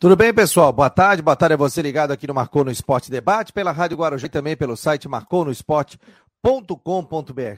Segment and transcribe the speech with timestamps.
[0.00, 0.72] Tudo bem, pessoal?
[0.72, 1.22] Boa tarde.
[1.22, 4.30] Boa tarde a você ligado aqui no Marcou no Esporte Debate, pela Rádio Guarujá e
[4.30, 6.00] também pelo site marconosport.com.br.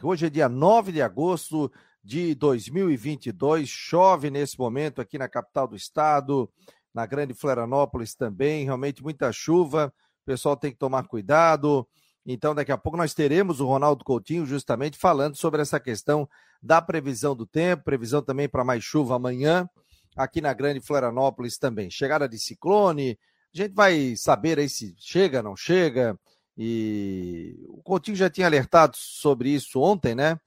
[0.03, 1.71] Hoje é dia 9 de agosto
[2.03, 3.69] de 2022.
[3.69, 6.51] Chove nesse momento aqui na capital do estado,
[6.93, 8.65] na Grande Florianópolis também.
[8.65, 9.95] Realmente muita chuva.
[10.23, 11.87] O pessoal tem que tomar cuidado.
[12.27, 16.29] Então, daqui a pouco nós teremos o Ronaldo Coutinho justamente falando sobre essa questão
[16.61, 19.71] da previsão do tempo, previsão também para mais chuva amanhã
[20.17, 21.91] aqui na Grande Florianópolis também.
[21.91, 23.19] Chegada de ciclone,
[23.55, 26.19] a gente vai saber aí se chega, não chega.
[26.57, 30.39] E o Coutinho já tinha alertado sobre isso ontem, né?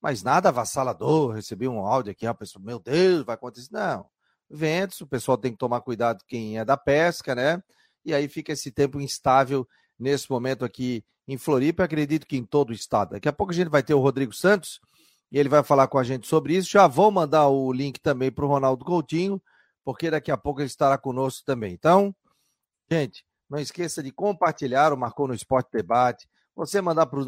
[0.00, 1.34] Mas nada avassalador.
[1.34, 3.68] Recebi um áudio aqui, a pessoa, meu Deus, vai acontecer.
[3.72, 4.06] Não.
[4.48, 7.62] Ventos, o pessoal tem que tomar cuidado quem é da pesca, né?
[8.04, 9.66] E aí fica esse tempo instável
[9.98, 11.84] nesse momento aqui em Floripa.
[11.84, 13.10] Acredito que em todo o estado.
[13.10, 14.80] Daqui a pouco a gente vai ter o Rodrigo Santos
[15.30, 16.70] e ele vai falar com a gente sobre isso.
[16.70, 19.42] Já vou mandar o link também para o Ronaldo Coutinho,
[19.84, 21.72] porque daqui a pouco ele estará conosco também.
[21.72, 22.14] Então,
[22.90, 27.18] gente, não esqueça de compartilhar o Marcou no Esporte Debate, você mandar para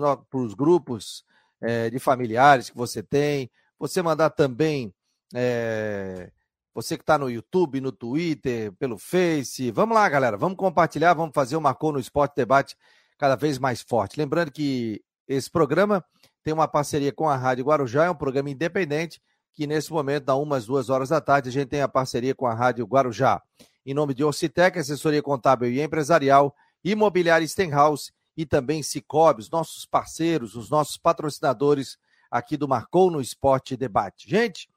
[0.41, 1.25] os grupos
[1.61, 4.93] é, de familiares que você tem, você mandar também.
[5.35, 6.31] É,
[6.79, 9.69] você que está no YouTube, no Twitter, pelo Face.
[9.73, 10.37] Vamos lá, galera.
[10.37, 12.77] Vamos compartilhar, vamos fazer o Marcou no Esporte Debate
[13.19, 14.17] cada vez mais forte.
[14.17, 16.05] Lembrando que esse programa
[16.49, 19.21] tem uma parceria com a Rádio Guarujá, é um programa independente
[19.53, 22.47] que nesse momento, dá umas duas horas da tarde, a gente tem a parceria com
[22.47, 23.43] a Rádio Guarujá.
[23.85, 29.85] Em nome de Orcitec, assessoria contábil e empresarial, Imobiliária Stenhouse e também Cicobi, os nossos
[29.85, 31.99] parceiros, os nossos patrocinadores
[32.31, 34.27] aqui do Marcou no Esporte Debate.
[34.27, 34.71] Gente,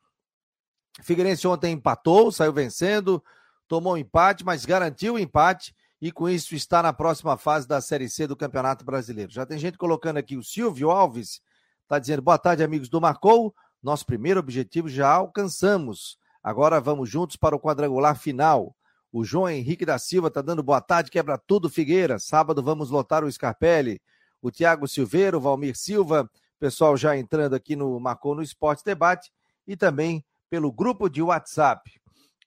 [1.01, 3.23] Figueirense ontem empatou, saiu vencendo,
[3.65, 7.79] tomou um empate, mas garantiu o empate e com isso está na próxima fase da
[7.79, 9.31] Série C do Campeonato Brasileiro.
[9.31, 11.39] Já tem gente colocando aqui o Silvio Alves,
[11.91, 13.53] está dizendo boa tarde, amigos do Marcou.
[13.83, 16.17] Nosso primeiro objetivo já alcançamos.
[16.41, 18.73] Agora vamos juntos para o quadrangular final.
[19.11, 22.17] O João Henrique da Silva está dando boa tarde, quebra tudo, Figueira.
[22.17, 24.01] Sábado vamos lotar o Scarpelli.
[24.41, 29.29] O Tiago Silveiro, o Valmir Silva, pessoal já entrando aqui no Marcou no Esporte Debate
[29.67, 31.91] e também pelo grupo de WhatsApp.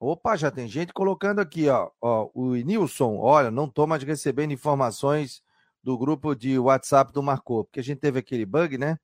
[0.01, 1.91] Opa, já tem gente colocando aqui, ó.
[2.01, 5.43] ó o Nilson, olha, não estou mais recebendo informações
[5.83, 8.99] do grupo de WhatsApp do Marcou, porque a gente teve aquele bug, né?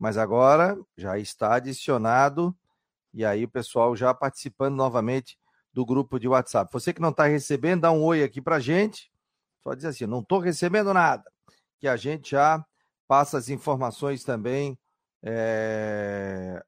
[0.00, 2.56] Mas agora já está adicionado
[3.12, 5.38] e aí o pessoal já participando novamente
[5.74, 6.72] do grupo de WhatsApp.
[6.72, 9.12] Você que não está recebendo, dá um oi aqui para gente.
[9.62, 11.30] Só diz assim, não estou recebendo nada,
[11.78, 12.64] que a gente já
[13.06, 14.78] passa as informações também
[15.22, 16.64] é,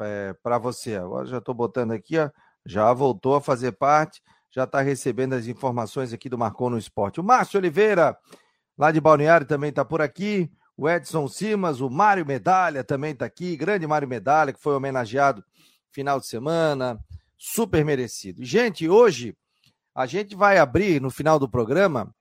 [0.00, 0.94] é, para você.
[0.94, 2.30] Agora já estou botando aqui, ó,
[2.64, 7.18] já voltou a fazer parte, já está recebendo as informações aqui do Marcou no Esporte.
[7.18, 8.16] O Márcio Oliveira,
[8.78, 10.48] lá de Balneário, também está por aqui.
[10.76, 13.56] O Edson Simas, o Mário Medalha também está aqui.
[13.56, 15.42] Grande Mário Medalha, que foi homenageado
[15.90, 16.98] final de semana.
[17.38, 18.44] Super merecido.
[18.44, 19.34] Gente, hoje
[19.94, 22.14] a gente vai abrir no final do programa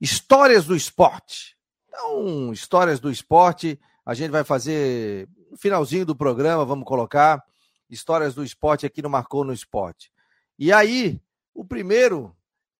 [0.00, 1.56] histórias do esporte.
[1.88, 7.42] Então, histórias do esporte, a gente vai fazer no finalzinho do programa, vamos colocar
[7.90, 10.12] histórias do esporte aqui no Marcou no Esporte.
[10.58, 11.20] E aí,
[11.54, 12.34] o primeiro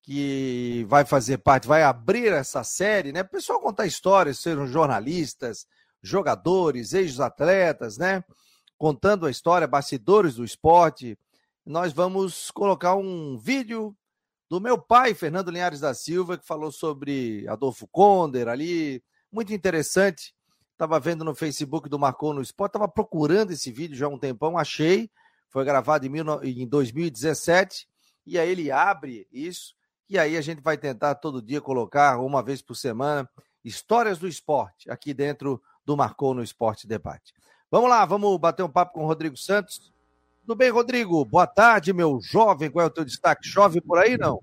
[0.09, 3.21] que vai fazer parte, vai abrir essa série, né?
[3.21, 5.67] O pessoal contar histórias, sejam jornalistas,
[6.03, 8.25] jogadores, ex-atletas, né?
[8.79, 11.19] Contando a história, bastidores do esporte.
[11.63, 13.95] Nós vamos colocar um vídeo
[14.49, 20.35] do meu pai, Fernando Linhares da Silva, que falou sobre Adolfo Konder ali, muito interessante.
[20.73, 24.19] Estava vendo no Facebook do Marcou no Esporte, estava procurando esse vídeo já há um
[24.19, 25.11] tempão, achei.
[25.51, 27.87] Foi gravado em 2017.
[28.27, 29.77] E aí ele abre isso.
[30.09, 33.29] E aí a gente vai tentar todo dia colocar, uma vez por semana,
[33.63, 37.35] histórias do esporte aqui dentro do Marcou no Esporte Debate.
[37.71, 39.93] Vamos lá, vamos bater um papo com o Rodrigo Santos.
[40.41, 41.23] Tudo bem, Rodrigo?
[41.27, 42.71] Boa tarde, meu jovem.
[42.71, 43.47] Qual é o teu destaque?
[43.47, 44.43] Chove por aí, não?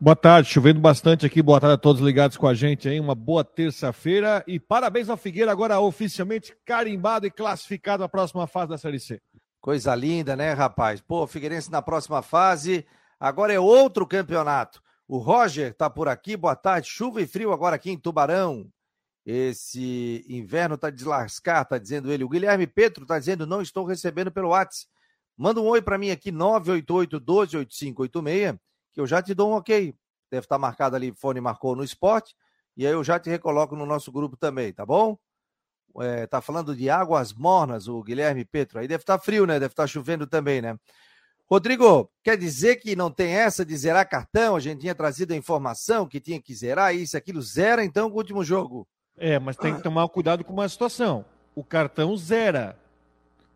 [0.00, 1.42] Boa tarde, chovendo bastante aqui.
[1.42, 3.00] Boa tarde a todos ligados com a gente aí.
[3.00, 8.68] Uma boa terça-feira e parabéns ao Figueira, agora oficialmente carimbado e classificado à próxima fase
[8.68, 9.20] da Série C.
[9.60, 11.00] Coisa linda, né, rapaz?
[11.00, 12.86] Pô, Figueirense na próxima fase.
[13.18, 14.80] Agora é outro campeonato.
[15.12, 16.36] O Roger tá por aqui.
[16.36, 16.88] Boa tarde.
[16.88, 18.70] Chuva e frio agora aqui em Tubarão.
[19.26, 22.22] Esse inverno tá deslascar, tá dizendo ele.
[22.22, 24.86] O Guilherme Petro tá dizendo: não estou recebendo pelo WhatsApp.
[25.36, 28.56] Manda um oi para mim aqui, 988 128586
[28.92, 29.92] que eu já te dou um ok.
[30.30, 32.36] Deve estar marcado ali, fone marcou no esporte,
[32.76, 35.18] e aí eu já te recoloco no nosso grupo também, tá bom?
[35.98, 38.78] É, tá falando de águas mornas, o Guilherme Petro.
[38.78, 39.54] Aí deve estar frio, né?
[39.58, 40.78] Deve estar chovendo também, né?
[41.50, 44.54] Rodrigo, quer dizer que não tem essa de zerar cartão?
[44.54, 48.14] A gente tinha trazido a informação que tinha que zerar isso, aquilo, zera então o
[48.14, 48.86] último jogo.
[49.18, 51.24] É, mas tem que tomar cuidado com uma situação.
[51.54, 52.78] O cartão zera.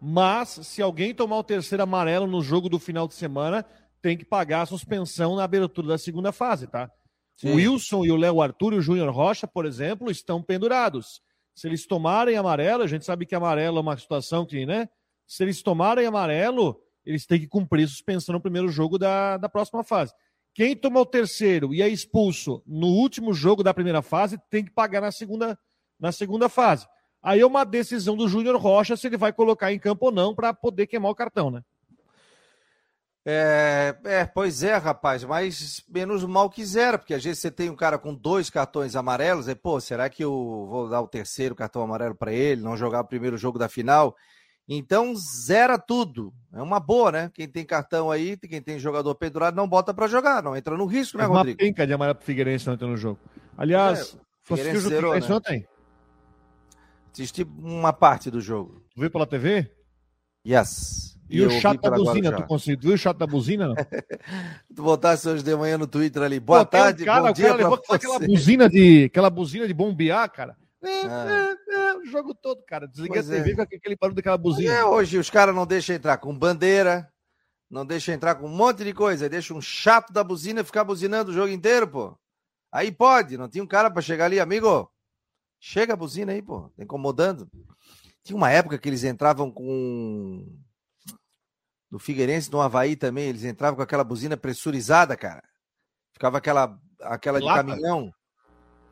[0.01, 3.65] Mas, se alguém tomar o terceiro amarelo no jogo do final de semana,
[4.03, 6.91] tem que pagar a suspensão na abertura da segunda fase, tá?
[7.37, 7.53] Sim.
[7.53, 11.23] O Wilson e o Léo Arthur e o Júnior Rocha, por exemplo, estão pendurados.
[11.55, 14.89] Se eles tomarem amarelo, a gente sabe que amarelo é uma situação que, né?
[15.27, 19.83] Se eles tomarem amarelo, eles têm que cumprir suspensão no primeiro jogo da, da próxima
[19.85, 20.13] fase.
[20.55, 24.71] Quem tomou o terceiro e é expulso no último jogo da primeira fase tem que
[24.71, 25.59] pagar na segunda,
[25.99, 26.87] na segunda fase.
[27.23, 30.35] Aí é uma decisão do Júnior Rocha se ele vai colocar em campo ou não
[30.35, 31.63] para poder queimar o cartão, né?
[33.27, 37.71] É, é, pois é, rapaz, mas menos mal que zero, porque às vezes você tem
[37.71, 41.55] um cara com dois cartões amarelos, e pô, será que eu vou dar o terceiro
[41.55, 44.15] cartão amarelo para ele, não jogar o primeiro jogo da final?
[44.69, 46.33] Então zera tudo.
[46.53, 47.31] É uma boa, né?
[47.35, 50.87] Quem tem cartão aí, quem tem jogador pendurado, não bota para jogar, não entra no
[50.87, 51.61] risco, né, é Rodrigo?
[51.61, 53.19] Uma pinca de amarelo pro Figueirense ontem no jogo.
[53.59, 55.27] Aliás, é, Figueirense zerou, né?
[55.31, 55.67] ontem?
[57.13, 58.83] Assisti uma parte do jogo.
[58.95, 59.71] Tu viu pela TV?
[60.47, 61.15] Yes.
[61.29, 62.89] E, e o chato da buzina, tu conseguiu?
[62.89, 63.69] viu o chato da buzina?
[63.69, 63.75] Não?
[64.75, 66.39] tu botasse hoje de manhã no Twitter ali.
[66.39, 69.75] Boa Pô, tarde, um cara, bom dia cara levou aquela buzina de aquela buzina de
[69.75, 70.57] bombear, cara.
[70.87, 72.87] É, é, é, o jogo todo, cara.
[72.87, 73.55] Desliguei pois a TV é.
[73.57, 74.73] com aquele barulho daquela buzina.
[74.73, 77.11] É, hoje os caras não deixam entrar com bandeira,
[77.71, 79.29] não deixam entrar com um monte de coisa.
[79.29, 82.19] Deixa um chato da buzina ficar buzinando o jogo inteiro, pô.
[82.73, 84.91] Aí pode, não tinha um cara para chegar ali, amigo.
[85.61, 86.69] Chega a buzina aí, pô.
[86.77, 87.49] Tá incomodando.
[88.23, 90.47] Tinha uma época que eles entravam com
[91.95, 95.45] no Figueirense, no Havaí também, eles entravam com aquela buzina pressurizada, cara.
[96.13, 98.13] Ficava aquela, aquela de caminhão.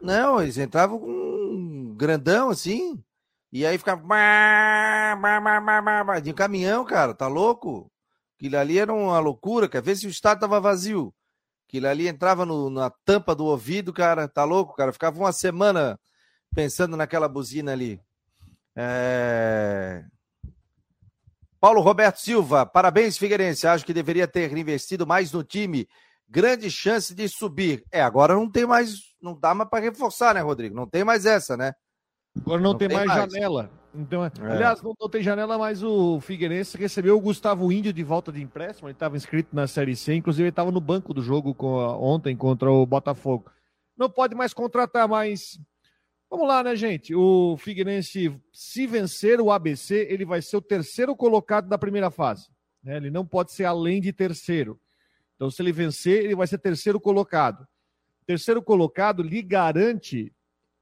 [0.00, 1.31] Não, eles entravam com
[1.92, 3.02] grandão assim.
[3.52, 4.02] E aí ficava.
[6.22, 7.90] De caminhão, cara, tá louco?
[8.38, 9.68] Aquilo ali era uma loucura.
[9.68, 11.14] Quer ver se o estado tava vazio?
[11.68, 14.92] Aquilo ali entrava no, na tampa do ouvido, cara, tá louco, cara?
[14.92, 15.98] Ficava uma semana
[16.54, 18.00] pensando naquela buzina ali.
[18.74, 20.04] É...
[21.60, 23.66] Paulo Roberto Silva, parabéns, Figueirense.
[23.66, 25.86] Acho que deveria ter investido mais no time.
[26.32, 27.84] Grande chance de subir.
[27.92, 30.74] É, agora não tem mais, não dá mais para reforçar, né, Rodrigo?
[30.74, 31.74] Não tem mais essa, né?
[32.40, 33.30] Agora não, não tem, tem, mais, mais.
[33.30, 33.70] janela.
[33.94, 34.30] Então, é.
[34.40, 38.40] Aliás, não, não, tem janela, mas o Figueirense recebeu o Gustavo Índio de volta de
[38.40, 38.88] empréstimo.
[38.88, 42.34] Ele estava inscrito na Série C, inclusive ele estava no banco do jogo com, ontem
[42.34, 43.52] contra o Botafogo.
[43.94, 45.60] Não pode mais contratar, mas
[46.32, 47.14] Vamos lá, né, gente?
[47.14, 52.48] O Figueirense, se vencer o ABC, ele vai ser o terceiro colocado da primeira fase.
[52.82, 52.96] Né?
[52.96, 54.80] Ele não pode ser além de terceiro.
[55.42, 57.66] Então, se ele vencer, ele vai ser terceiro colocado.
[58.24, 60.32] Terceiro colocado lhe garante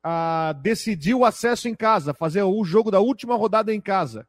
[0.03, 4.27] a decidir o acesso em casa, fazer o jogo da última rodada em casa.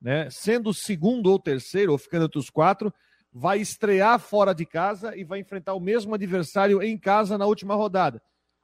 [0.00, 0.28] Né?
[0.30, 2.92] Sendo segundo ou terceiro, ou ficando entre os quatro,
[3.32, 7.76] vai estrear fora de casa e vai enfrentar o mesmo adversário em casa na última
[7.76, 8.20] rodada.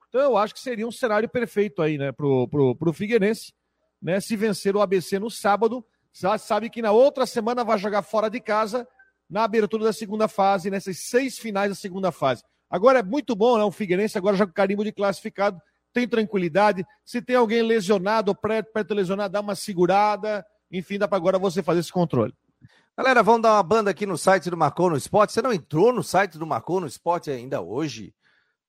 [0.09, 3.53] Então eu acho que seria um cenário perfeito aí, né, pro, pro, pro Figueirense,
[4.03, 8.03] né, se vencer o ABC no sábado, já sabe que na outra semana vai jogar
[8.03, 8.85] fora de casa,
[9.29, 12.43] na abertura da segunda fase, nessas seis finais da segunda fase.
[12.71, 15.61] Agora é muito bom, né, o Figueirense agora joga com carimbo de classificado,
[15.93, 21.09] tem tranquilidade, se tem alguém lesionado ou perto, perto lesionado, dá uma segurada, enfim, dá
[21.09, 22.35] para agora você fazer esse controle.
[22.97, 25.33] Galera, vamos dar uma banda aqui no site do Marcou no Esporte.
[25.33, 28.13] Você não entrou no site do Marcou no Esporte ainda hoje?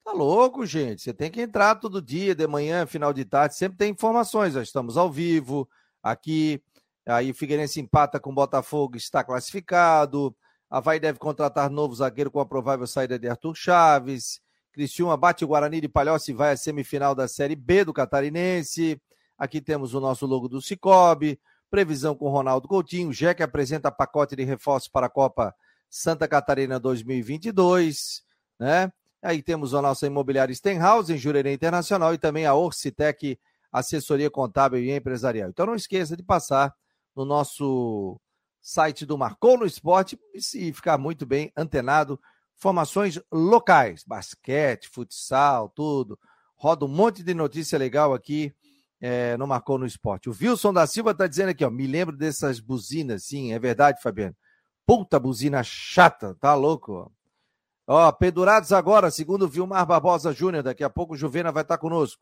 [0.04, 1.02] Tá louco, gente.
[1.02, 4.54] Você tem que entrar todo dia, de manhã, final de tarde, sempre tem informações.
[4.54, 5.68] Já estamos ao vivo
[6.02, 6.62] aqui.
[7.08, 10.36] Aí o Figueirense empata com o Botafogo, está classificado.
[10.70, 14.40] Havaí deve contratar novo zagueiro com a provável saída de Arthur Chaves.
[14.72, 19.02] Criciúma bate o Guarani de Palhoça e vai à semifinal da Série B do Catarinense.
[19.38, 21.40] Aqui temos o nosso logo do Cicobi.
[21.72, 23.12] Previsão com Ronaldo Coutinho.
[23.12, 25.56] Jeque apresenta pacote de reforços para a Copa
[25.90, 28.24] Santa Catarina 2022.
[28.60, 28.92] Né?
[29.24, 33.40] Aí temos a nossa imobiliária Stenhouse, em Jurerê Internacional, e também a Orcitec,
[33.72, 35.50] assessoria contábil e empresarial.
[35.50, 36.74] Então não esqueça de passar
[37.16, 38.20] no nosso
[38.70, 42.20] site do Marcou no Esporte e se ficar muito bem antenado.
[42.56, 46.20] Formações locais, basquete, futsal, tudo.
[46.56, 48.54] Roda um monte de notícia legal aqui
[49.02, 50.30] é, no Marcou no Esporte.
[50.30, 54.02] O Wilson da Silva está dizendo aqui, ó, me lembro dessas buzinas, sim, é verdade,
[54.04, 54.36] Fabiano.
[54.86, 57.12] Puta buzina chata, tá louco?
[57.88, 58.12] Ó.
[58.12, 62.22] Pendurados agora, segundo Vilmar Barbosa Júnior, daqui a pouco o Juvena vai estar conosco.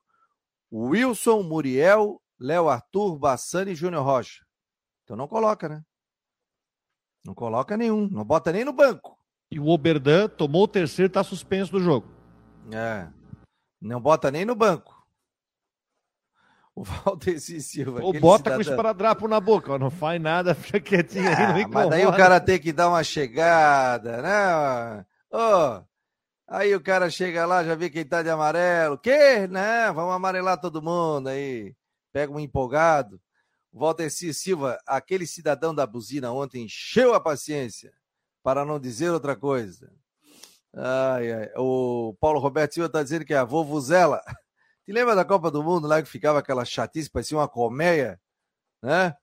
[0.71, 4.45] Wilson, Muriel, Léo Arthur, Bassani e Júnior Rocha.
[5.03, 5.83] Então não coloca, né?
[7.27, 9.19] Não coloca nenhum, não bota nem no banco.
[9.51, 12.07] E o Oberdan tomou o terceiro, tá suspenso do jogo.
[12.71, 13.05] É.
[13.81, 14.95] Não bota nem no banco.
[16.73, 18.01] O Valdeci Silva.
[18.01, 18.55] Ou bota cidadão...
[18.55, 22.05] com esparadrapo na boca, ó, não faz nada, fica quietinho ah, aí, não Mas daí
[22.05, 25.05] o cara tem que dar uma chegada, né?
[25.29, 25.83] Oh,
[26.47, 28.97] aí o cara chega lá, já vê quem tá de amarelo.
[28.97, 29.47] Que?
[29.47, 29.91] Né?
[29.91, 31.75] Vamos amarelar todo mundo aí.
[32.13, 33.19] Pega um empolgado.
[33.77, 37.93] Valdeci Silva, aquele cidadão da buzina ontem encheu a paciência
[38.43, 39.91] para não dizer outra coisa.
[40.73, 41.51] Ai, ai.
[41.57, 44.21] O Paulo Roberto Silva está dizendo que é a vovuzela.
[44.85, 48.19] Te lembra da Copa do Mundo lá que ficava aquela chatice, parecia uma colmeia,
[48.81, 49.15] né?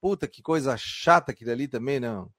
[0.00, 2.32] Puta, que coisa chata aquilo ali também, não.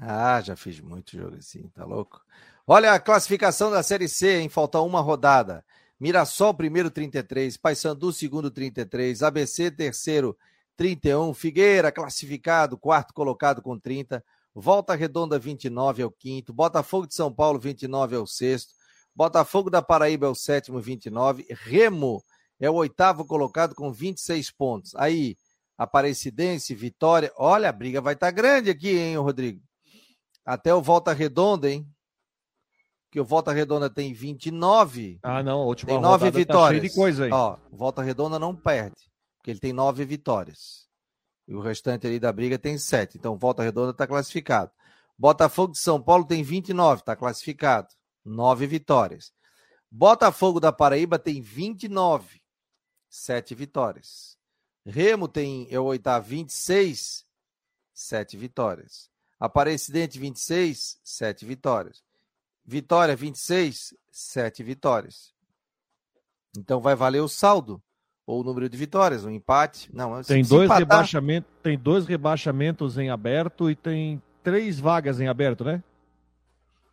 [0.00, 2.20] Ah, já fiz muito jogo assim, tá louco?
[2.66, 4.48] Olha a classificação da Série C, hein?
[4.48, 5.64] Falta uma rodada.
[6.00, 10.36] Mirassol, primeiro 33, Paysandu, segundo 33, ABC, terceiro
[10.76, 17.14] 31, Figueira, classificado, quarto colocado com 30, Volta Redonda 29 é o quinto, Botafogo de
[17.14, 18.72] São Paulo 29 é o sexto,
[19.14, 22.22] Botafogo da Paraíba é o sétimo 29, Remo
[22.60, 24.94] é o oitavo colocado com 26 pontos.
[24.96, 25.36] Aí,
[25.76, 29.60] Aparecidense, Vitória, olha, a briga vai estar tá grande aqui, hein, Rodrigo?
[30.44, 31.86] Até o Volta Redonda, hein?
[33.10, 35.18] Que o Volta Redonda tem 29.
[35.22, 36.82] Ah, não, a última tem nove vitórias.
[36.82, 37.30] Tá de coisa aí.
[37.32, 40.83] Ó, Volta Redonda não perde, porque ele tem nove vitórias.
[41.46, 43.18] E o restante ali da briga tem sete.
[43.18, 44.70] Então, Volta Redonda está classificado.
[45.16, 47.88] Botafogo de São Paulo tem 29, está classificado.
[48.24, 49.32] Nove vitórias.
[49.90, 52.42] Botafogo da Paraíba tem 29,
[53.08, 54.36] sete vitórias.
[54.84, 57.24] Remo tem, é o oitavo, 26,
[57.92, 59.10] sete vitórias.
[59.38, 62.02] Aparecidente, 26, sete vitórias.
[62.64, 65.32] Vitória, 26, sete vitórias.
[66.56, 67.82] Então vai valer o saldo
[68.26, 69.90] ou o número de vitórias, um empate.
[69.92, 70.78] Não, tem dois empatar...
[70.78, 75.82] rebaixamentos, tem dois rebaixamentos em aberto e tem três vagas em aberto, né?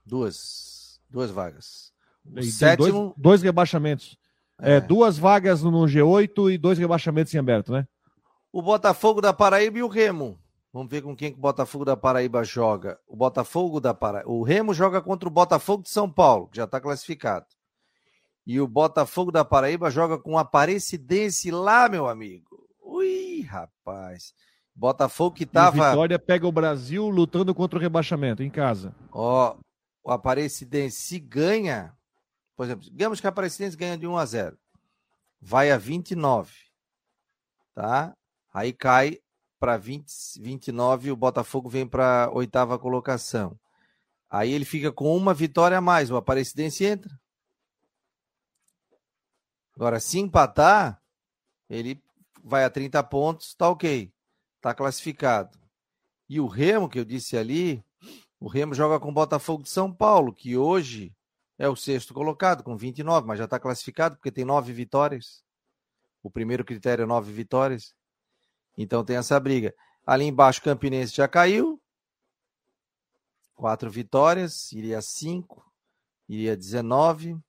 [0.05, 1.91] Duas, duas vagas.
[2.25, 4.17] O sétimo, dois, dois rebaixamentos.
[4.59, 4.75] É.
[4.75, 4.81] é.
[4.81, 7.87] duas vagas no G8 e dois rebaixamentos em aberto, né?
[8.51, 10.37] O Botafogo da Paraíba e o Remo.
[10.73, 12.99] Vamos ver com quem que o Botafogo da Paraíba joga.
[13.07, 14.29] O Botafogo da Paraíba.
[14.29, 17.45] O Remo joga contra o Botafogo de São Paulo, que já está classificado.
[18.45, 22.67] E o Botafogo da Paraíba joga com Aparecidense lá, meu amigo.
[22.81, 24.33] Ui, rapaz.
[24.75, 25.77] Botafogo que tava.
[25.77, 28.95] E Vitória pega o Brasil lutando contra o rebaixamento em casa.
[29.11, 29.55] Ó,
[30.03, 31.93] o Aparecidense ganha,
[32.55, 34.57] por exemplo, digamos que a Aparecidense ganha de 1 a 0.
[35.39, 36.51] Vai a 29.
[37.75, 38.15] Tá?
[38.53, 39.19] Aí cai
[39.59, 43.55] para 29 o Botafogo vem para oitava colocação.
[44.27, 47.20] Aí ele fica com uma vitória a mais, o Aparecidense entra.
[49.75, 51.01] Agora, se empatar,
[51.69, 52.01] ele
[52.43, 54.11] vai a 30 pontos, tá ok.
[54.59, 55.57] Tá classificado.
[56.29, 57.83] E o Remo, que eu disse ali,
[58.39, 61.15] o Remo joga com o Botafogo de São Paulo, que hoje
[61.57, 65.43] é o sexto colocado, com 29, mas já está classificado porque tem nove vitórias.
[66.23, 67.93] O primeiro critério é nove vitórias.
[68.77, 69.73] Então tem essa briga.
[70.05, 71.81] Ali embaixo, Campinense já caiu.
[73.53, 75.63] Quatro vitórias, iria cinco,
[76.27, 77.39] iria 19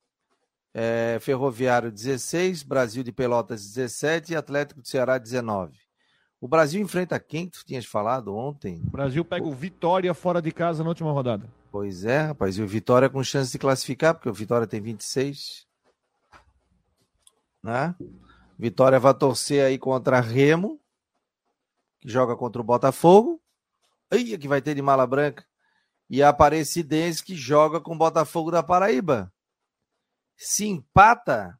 [0.74, 5.76] é, Ferroviário 16, Brasil de Pelotas 17 e Atlético do Ceará 19.
[6.40, 8.82] O Brasil enfrenta quem tu tinhas falado ontem?
[8.86, 11.48] O Brasil pega o Vitória fora de casa na última rodada.
[11.70, 12.58] Pois é, rapaz.
[12.58, 15.66] E o Vitória com chance de classificar, porque o Vitória tem 26.
[17.62, 17.94] Né?
[18.58, 20.80] Vitória vai torcer aí contra Remo,
[22.00, 23.40] que joga contra o Botafogo.
[24.10, 25.44] Aí que vai ter de mala branca.
[26.10, 29.32] E a Aparecidense, que joga com o Botafogo da Paraíba.
[30.44, 31.56] Se empata,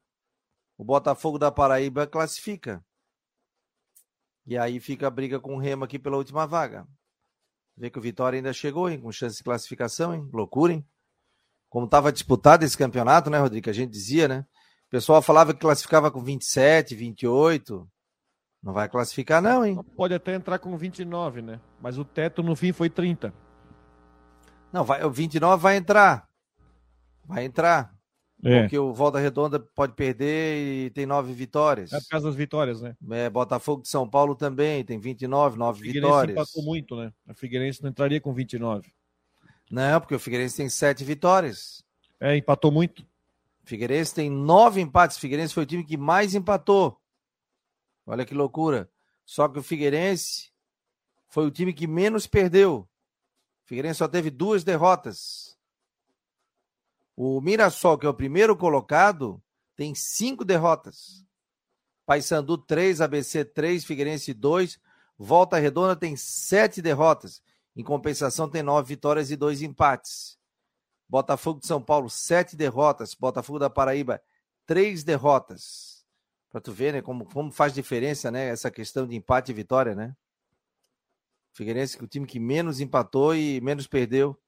[0.77, 2.83] o Botafogo da Paraíba classifica.
[4.45, 6.85] E aí fica a briga com o Remo aqui pela última vaga.
[7.77, 8.99] Vê que o Vitória ainda chegou, hein?
[8.99, 10.29] Com chance de classificação, hein?
[10.33, 10.85] Loucura, hein?
[11.69, 13.69] Como estava disputado esse campeonato, né, Rodrigo?
[13.69, 14.45] A gente dizia, né?
[14.87, 17.89] O pessoal falava que classificava com 27, 28.
[18.61, 19.81] Não vai classificar, não, hein?
[19.95, 21.61] Pode até entrar com 29, né?
[21.81, 23.33] Mas o teto no fim foi 30.
[24.73, 26.27] Não, vai, o 29 vai entrar.
[27.23, 27.92] Vai entrar.
[28.43, 28.61] É.
[28.61, 31.93] Porque o Volta Redonda pode perder e tem nove vitórias.
[31.93, 32.95] É por causa das vitórias, né?
[33.11, 36.35] É, Botafogo de São Paulo também tem 29, nove vitórias.
[36.35, 37.13] empatou muito, né?
[37.27, 38.91] A Figueirense não entraria com 29.
[39.71, 41.83] Não, porque o Figueirense tem sete vitórias.
[42.19, 43.05] É, empatou muito.
[43.63, 45.17] Figueirense tem nove empates.
[45.17, 46.99] Figueirense foi o time que mais empatou.
[48.05, 48.89] Olha que loucura.
[49.25, 50.51] Só que o Figueirense
[51.29, 52.79] foi o time que menos perdeu.
[52.79, 55.52] O Figueirense só teve duas derrotas.
[57.15, 59.41] O Mirassol, que é o primeiro colocado,
[59.75, 61.23] tem cinco derrotas.
[62.05, 64.79] Paysandu 3, ABC 3, Figueirense 2.
[65.17, 67.41] Volta Redonda tem sete derrotas.
[67.75, 70.37] Em compensação, tem nove vitórias e dois empates.
[71.07, 73.15] Botafogo de São Paulo, sete derrotas.
[73.15, 74.21] Botafogo da Paraíba,
[74.65, 76.05] três derrotas.
[76.49, 79.95] Para tu ver, né, como, como faz diferença, né, essa questão de empate e vitória,
[79.95, 80.15] né?
[81.51, 84.39] Figueirense, que é o time que menos empatou e menos perdeu.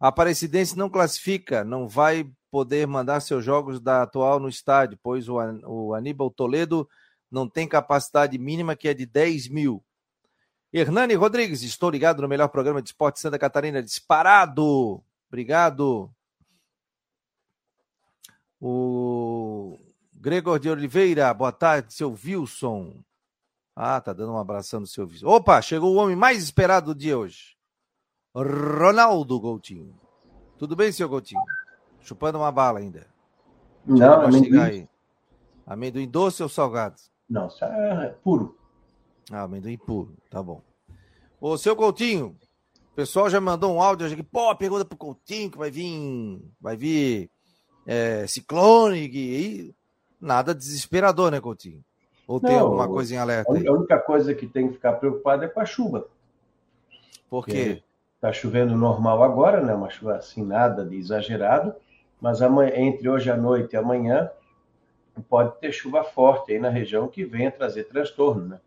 [0.00, 5.28] A Aparecidense não classifica, não vai poder mandar seus jogos da atual no estádio, pois
[5.28, 6.88] o, o Aníbal Toledo
[7.30, 9.84] não tem capacidade mínima que é de 10 mil.
[10.72, 15.02] Hernani Rodrigues, estou ligado no melhor programa de esporte Santa Catarina, disparado.
[15.28, 16.10] Obrigado.
[18.58, 19.78] O
[20.14, 23.02] Gregor de Oliveira, boa tarde, seu Wilson.
[23.76, 25.26] Ah, tá dando um abração no seu Wilson.
[25.26, 27.59] Opa, chegou o homem mais esperado do dia hoje.
[28.34, 29.94] Ronaldo Goutinho.
[30.58, 31.42] Tudo bem, senhor Goutinho?
[32.00, 33.06] Chupando uma bala ainda.
[33.84, 34.58] Não, amendoim.
[34.60, 34.88] Aí.
[35.66, 36.96] Amendoim doce ou salgado?
[37.28, 38.56] Não, é puro.
[39.30, 40.62] Ah, amendoim puro, tá bom.
[41.40, 42.36] Ô, seu Coutinho,
[42.92, 44.22] o pessoal já mandou um áudio aqui.
[44.22, 46.42] Pô, pergunta pro Coutinho que vai vir.
[46.60, 47.30] Vai vir
[47.86, 49.74] é, ciclone e.
[50.20, 51.82] Nada desesperador, né, Coutinho?
[52.28, 53.50] Ou tem Não, alguma coisa em alerta?
[53.50, 56.06] A única coisa que tem que ficar preocupado é com a chuva.
[57.30, 57.82] Por quê?
[58.20, 59.72] Está chovendo normal agora, né?
[59.72, 61.74] Uma chuva assim, nada de exagerado,
[62.20, 64.30] mas amanhã, entre hoje à noite e amanhã
[65.26, 68.60] pode ter chuva forte aí na região que venha trazer transtorno, né?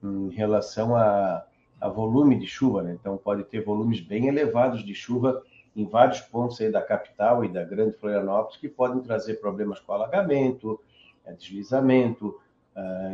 [0.00, 1.44] Em relação a,
[1.80, 2.92] a volume de chuva, né?
[2.92, 5.42] Então pode ter volumes bem elevados de chuva
[5.74, 9.92] em vários pontos aí da capital e da grande Florianópolis que podem trazer problemas com
[9.92, 10.80] alagamento,
[11.26, 12.40] é, deslizamento,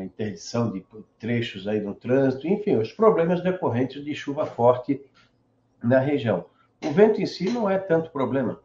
[0.03, 0.85] interdição de
[1.19, 5.01] trechos aí no trânsito, enfim, os problemas decorrentes de chuva forte
[5.83, 6.45] na região.
[6.85, 8.61] O vento em si não é tanto problema.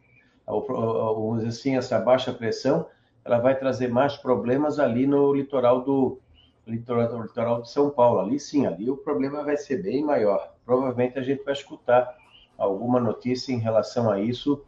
[0.45, 2.88] Vamos dizer assim, essa baixa pressão,
[3.23, 6.19] ela vai trazer mais problemas ali no litoral do
[6.67, 8.19] litoral, litoral de São Paulo.
[8.19, 10.54] Ali sim, ali o problema vai ser bem maior.
[10.65, 12.15] Provavelmente a gente vai escutar
[12.58, 14.63] alguma notícia em relação a isso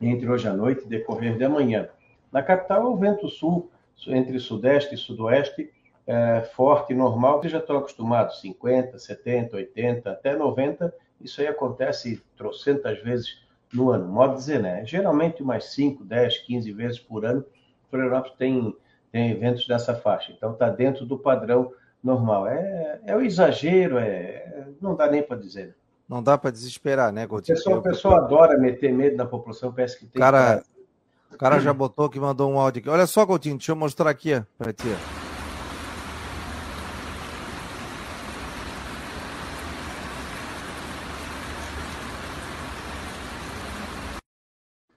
[0.00, 1.88] entre hoje à noite e decorrer de amanhã.
[2.32, 3.70] Na capital, o vento sul,
[4.08, 5.70] entre sudeste e sudoeste,
[6.06, 12.22] é forte normal, vocês já estão acostumados, 50, 70, 80, até 90, isso aí acontece
[12.36, 14.06] trocentas vezes no ano.
[14.06, 14.84] Modo dizer, né?
[14.84, 17.44] Geralmente umas 5, 10, 15 vezes por ano,
[17.90, 18.76] Florianópolis tem,
[19.10, 20.32] tem eventos dessa faixa.
[20.32, 21.72] Então está dentro do padrão
[22.02, 22.46] normal.
[22.46, 25.74] É, é o exagero, é, não dá nem para dizer.
[26.08, 27.54] Não dá para desesperar, né, Coutinho?
[27.54, 30.20] O pessoal, pessoal adora meter medo na população, parece que tem.
[30.20, 31.34] Cara, que...
[31.34, 32.88] O cara já botou que mandou um áudio aqui.
[32.88, 34.88] Olha só, Coutinho, deixa eu mostrar aqui para ti.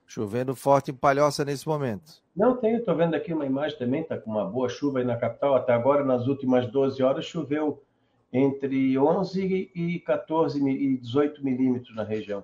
[0.08, 2.24] Chovendo forte em Palhoça nesse momento.
[2.34, 5.18] Não tem, estou vendo aqui uma imagem também, está com uma boa chuva aí na
[5.18, 5.54] capital.
[5.54, 7.84] Até agora, nas últimas 12 horas, choveu
[8.32, 12.44] entre 11 e 14 e 18 milímetros na região.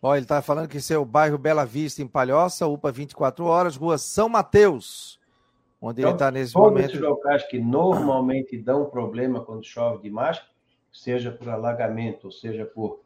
[0.00, 3.44] Ó, ele está falando que esse é o bairro Bela Vista, em Palhoça, UPA 24
[3.44, 5.20] horas, rua São Mateus,
[5.80, 6.92] onde então, ele está nesse todos momento.
[6.92, 10.40] Todos esses locais que normalmente dão problema quando chove demais,
[10.92, 13.00] seja por alagamento, ou seja por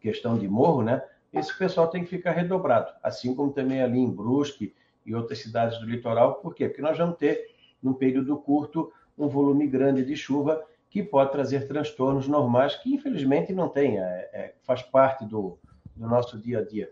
[0.00, 1.02] questão de morro, né?
[1.34, 5.78] Esse pessoal tem que ficar redobrado, assim como também ali em Brusque e outras cidades
[5.78, 6.36] do litoral.
[6.36, 6.68] Por quê?
[6.68, 7.50] Porque nós vamos ter,
[7.82, 13.52] num período curto, um volume grande de chuva que pode trazer transtornos normais, que infelizmente
[13.52, 15.58] não tem, é, é, faz parte do,
[15.94, 16.90] do nosso dia a dia.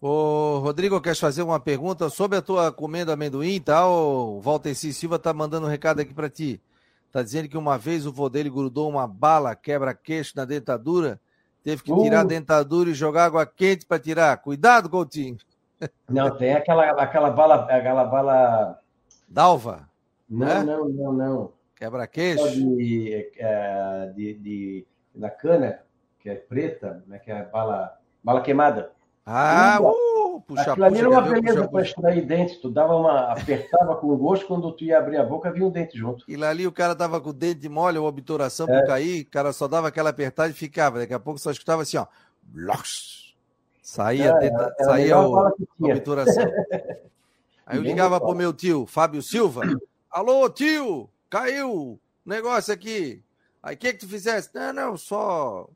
[0.00, 4.38] Ô, Rodrigo, quer fazer uma pergunta sobre a tua comendo amendoim e tal?
[4.38, 4.42] O
[4.74, 4.92] C.
[4.92, 6.60] Silva tá mandando um recado aqui para ti.
[7.12, 11.20] Tá dizendo que uma vez o vô dele grudou uma bala quebra-queixo na dentadura
[11.62, 12.20] Teve que tirar uh.
[12.20, 14.36] a dentadura e jogar água quente para tirar.
[14.38, 15.36] Cuidado, Coutinho.
[16.08, 17.66] Não, tem aquela, aquela bala.
[17.70, 18.78] Aquela bala.
[19.28, 19.88] Dalva?
[20.28, 20.62] Não, né?
[20.62, 21.52] não, não, não.
[21.76, 22.50] Quebra-queixo?
[22.50, 25.80] De, é, de, de, da cana,
[26.18, 28.92] que é preta, né, que é bala, bala queimada.
[29.24, 30.19] Ah, uh,
[30.50, 32.56] puxa, Aquilo ali era uma beleza para extrair dentes.
[32.56, 35.96] Tu dava uma, apertava com gosto, quando tu ia abrir a boca, vinha um dente
[35.96, 36.24] junto.
[36.26, 38.80] E ali o cara tava com o dente mole ou obturação é.
[38.80, 40.98] por cair, o cara só dava aquela apertada e ficava.
[40.98, 42.06] Daqui a pouco só escutava assim, ó.
[43.80, 46.44] Saía, é, tenta, é, saía o, a obturação.
[47.64, 49.62] Aí eu ligava pro meu tio, Fábio Silva.
[50.10, 53.22] Alô, tio, caiu negócio aqui.
[53.62, 54.50] Aí o que que tu fizesse?
[54.52, 55.68] Não, não, só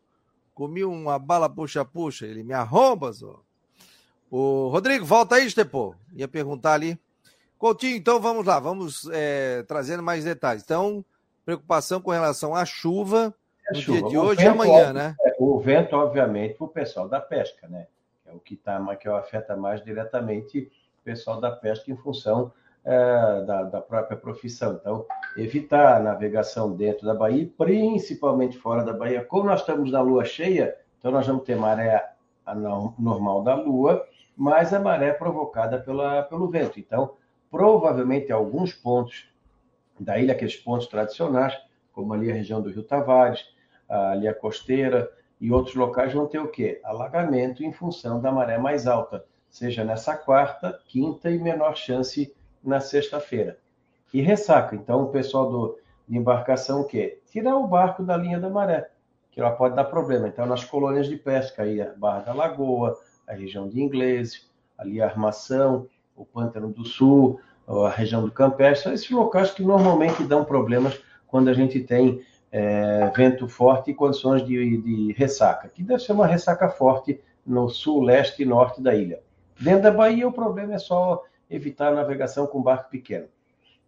[0.55, 2.27] comi uma bala puxa-puxa.
[2.27, 3.44] Ele me arromba, só.
[4.31, 5.95] O Rodrigo, volta aí, Estepô.
[6.13, 6.99] Ia perguntar ali.
[7.59, 10.63] Coutinho, então vamos lá, vamos é, trazendo mais detalhes.
[10.63, 11.05] Então,
[11.45, 13.35] preocupação com relação à chuva
[13.69, 13.99] é no chuva.
[14.01, 15.17] dia de hoje e amanhã, né?
[15.25, 17.87] É, o vento, obviamente, para o pessoal da pesca, né?
[18.27, 22.53] É o que, tá, que afeta mais diretamente o pessoal da pesca em função
[22.85, 24.75] é, da, da, própria profissão.
[24.75, 25.07] Então,
[25.37, 29.25] evitar a navegação dentro da Bahia, principalmente fora da Bahia.
[29.25, 32.11] Como nós estamos na lua cheia, então nós vamos ter maré
[32.99, 36.79] normal da lua, mais a maré provocada pela, pelo vento.
[36.81, 37.15] Então,
[37.51, 39.29] provavelmente, alguns pontos
[39.99, 41.57] da ilha, aqueles pontos tradicionais,
[41.93, 43.47] como ali a região do Rio Tavares,
[43.89, 46.81] ali a costeira e outros locais vão ter o quê?
[46.85, 52.81] Alagamento em função da maré mais alta, seja nessa quarta, quinta e menor chance na
[52.81, 53.59] sexta-feira.
[54.13, 54.75] E ressaca.
[54.75, 57.21] Então, o pessoal do, de embarcação o quê?
[57.31, 58.91] Tirar o barco da linha da maré,
[59.31, 60.29] que ela pode dar problema.
[60.29, 65.01] Então, nas colônias de pesca, aí a Barra da Lagoa, a região de Ingleses, ali
[65.01, 70.23] a Armação, o Pântano do Sul, a região do Campestre, são esses locais que normalmente
[70.25, 75.83] dão problemas quando a gente tem é, vento forte e condições de, de, ressaca, que
[75.83, 79.21] deve ser uma ressaca forte no sul, leste e norte da ilha.
[79.59, 83.27] Dentro da Bahia, o problema é só evitar a navegação com barco pequeno.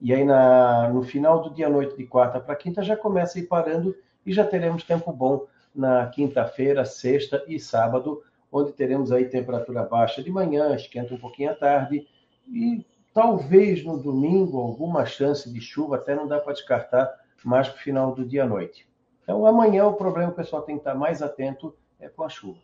[0.01, 3.41] E aí, na, no final do dia noite, de quarta para quinta, já começa a
[3.41, 3.95] ir parando
[4.25, 10.23] e já teremos tempo bom na quinta-feira, sexta e sábado, onde teremos aí temperatura baixa
[10.23, 12.07] de manhã, esquenta um pouquinho à tarde,
[12.49, 17.13] e talvez no domingo alguma chance de chuva, até não dá para descartar
[17.45, 18.87] mais para o final do dia à noite.
[19.23, 22.59] Então, amanhã o problema o pessoal tem que estar mais atento é com a chuva.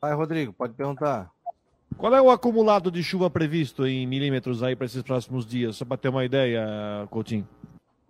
[0.00, 1.30] Vai, Rodrigo, pode perguntar.
[1.96, 5.76] Qual é o acumulado de chuva previsto em milímetros aí para esses próximos dias?
[5.76, 7.48] Só para ter uma ideia, Coutinho.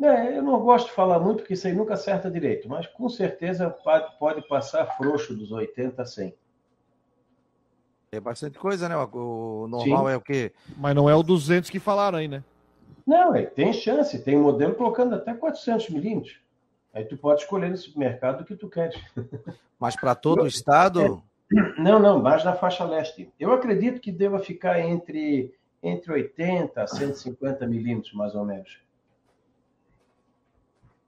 [0.03, 3.09] É, eu não gosto de falar muito, porque isso aí nunca acerta direito, mas com
[3.09, 6.35] certeza pode, pode passar frouxo dos 80 a 100.
[8.13, 8.97] É bastante coisa, né?
[8.97, 10.13] O normal Sim.
[10.13, 10.53] é o quê?
[10.77, 12.45] Mas não é o 200 que falaram aí, né?
[13.07, 14.23] Não, é, tem chance.
[14.23, 16.39] Tem modelo colocando até 400 milímetros.
[16.93, 18.97] Aí tu pode escolher no supermercado o que tu queres.
[19.81, 21.23] Mas para todo o estado?
[21.53, 23.33] É, não, não, mais na faixa leste.
[23.39, 25.53] Eu acredito que deva ficar entre,
[25.83, 28.79] entre 80 a 150 milímetros, mais ou menos.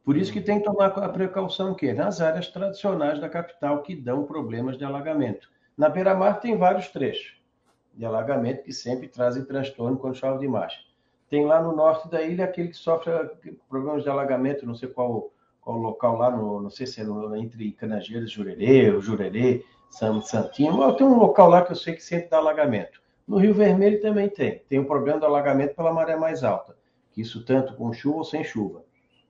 [0.06, 3.96] Por isso que tem que tomar a precaução que nas áreas tradicionais da capital que
[3.96, 5.48] dão problemas de alagamento.
[5.76, 7.36] Na beira-mar tem vários trechos
[7.92, 10.74] de alagamento que sempre trazem transtorno quando chove demais.
[11.28, 13.10] Tem lá no norte da ilha aquele que sofre
[13.68, 17.34] problemas de alagamento, não sei qual, qual local lá, no, não sei se é no,
[17.34, 22.02] entre Canageiras, Jurerê, ou Jurerê, Santinho, mas tem um local lá que eu sei que
[22.04, 23.02] sempre dá alagamento.
[23.26, 24.62] No Rio Vermelho também tem.
[24.68, 26.76] Tem o um problema do alagamento pela maré mais alta.
[27.16, 28.85] Isso tanto com chuva ou sem chuva.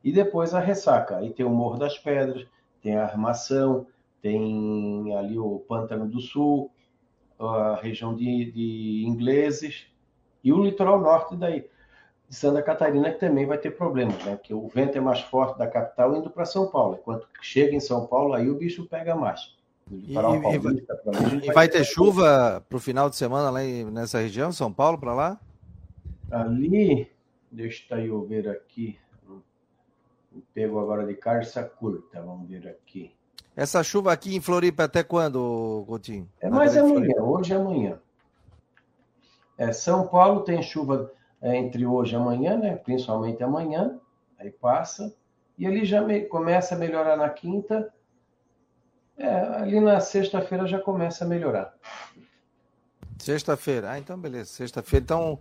[0.07, 1.17] E depois a ressaca.
[1.17, 2.47] Aí tem o Morro das Pedras,
[2.81, 3.89] tem a Armação,
[4.23, 6.71] tem ali o Pântano do Sul,
[7.37, 9.89] a região de, de Ingleses
[10.45, 11.69] e o litoral norte daí,
[12.29, 14.37] de Santa Catarina, que também vai ter problemas, né?
[14.37, 16.99] Porque o vento é mais forte da capital indo para São Paulo.
[17.01, 19.57] Enquanto chega em São Paulo, aí o bicho pega mais.
[19.91, 24.53] E, paulista, e, vai, vai ter chuva para o final de semana lá nessa região,
[24.53, 25.41] São Paulo, para lá?
[26.31, 27.11] Ali,
[27.51, 28.97] deixa eu ver aqui.
[30.55, 33.15] Pego agora de carça curta, vamos ver aqui.
[33.55, 36.29] Essa chuva aqui em Floripa até quando, Coutinho?
[36.41, 37.99] É mais amanhã, hoje e amanhã.
[39.57, 42.77] É, São Paulo tem chuva é, entre hoje e amanhã, né?
[42.77, 43.99] principalmente amanhã,
[44.39, 45.15] aí passa,
[45.57, 47.91] e ali já me, começa a melhorar na quinta,
[49.17, 51.75] é, ali na sexta-feira já começa a melhorar.
[53.19, 55.03] Sexta-feira, ah, então beleza, sexta-feira.
[55.03, 55.41] Então,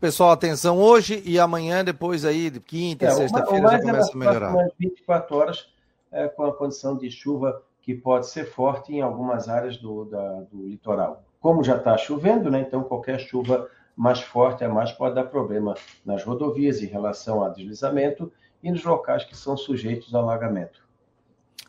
[0.00, 4.16] Pessoal, atenção hoje e amanhã, depois aí, de quinta, é, sexta-feira, já é começa a
[4.16, 4.68] melhorar.
[4.78, 5.68] 24 horas
[6.12, 10.40] é, com a condição de chuva que pode ser forte em algumas áreas do, da,
[10.52, 11.22] do litoral.
[11.40, 15.74] Como já está chovendo, né, então qualquer chuva mais forte a mais pode dar problema
[16.04, 18.30] nas rodovias em relação a deslizamento
[18.62, 20.84] e nos locais que são sujeitos a alagamento.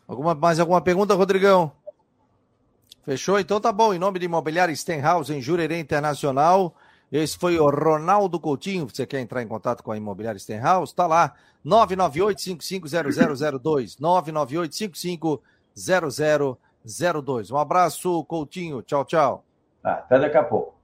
[0.06, 1.72] Alguma, mais alguma pergunta, Rodrigão?
[3.04, 3.38] Fechou?
[3.38, 3.94] Então tá bom.
[3.94, 6.74] Em nome de Imobiliária Stenhouse, em Jurerê Internacional,
[7.10, 8.86] esse foi o Ronaldo Coutinho.
[8.88, 10.92] Você quer entrar em contato com a Imobiliária Stenhouse?
[10.92, 13.96] Está lá, 998-550002.
[15.76, 17.50] 998-550002.
[17.50, 18.82] Um abraço, Coutinho.
[18.82, 19.44] Tchau, tchau.
[19.82, 20.74] Ah, até daqui a pouco.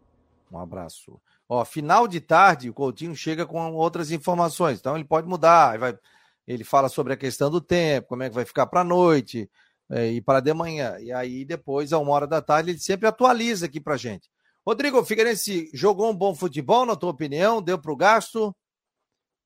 [0.50, 1.20] Um abraço.
[1.48, 4.78] Ó, final de tarde, o Coutinho chega com outras informações.
[4.78, 5.78] Então ele pode mudar.
[5.78, 5.98] Vai,
[6.46, 9.50] ele fala sobre a questão do tempo, como é que vai ficar para a noite.
[9.90, 10.96] é, e para de manhã.
[11.00, 14.30] E aí depois, a uma hora da tarde, ele sempre atualiza aqui para gente.
[14.66, 17.61] Rodrigo, Figueirense jogou um bom futebol, na tua opinião?
[17.61, 18.55] Deu para o gasto?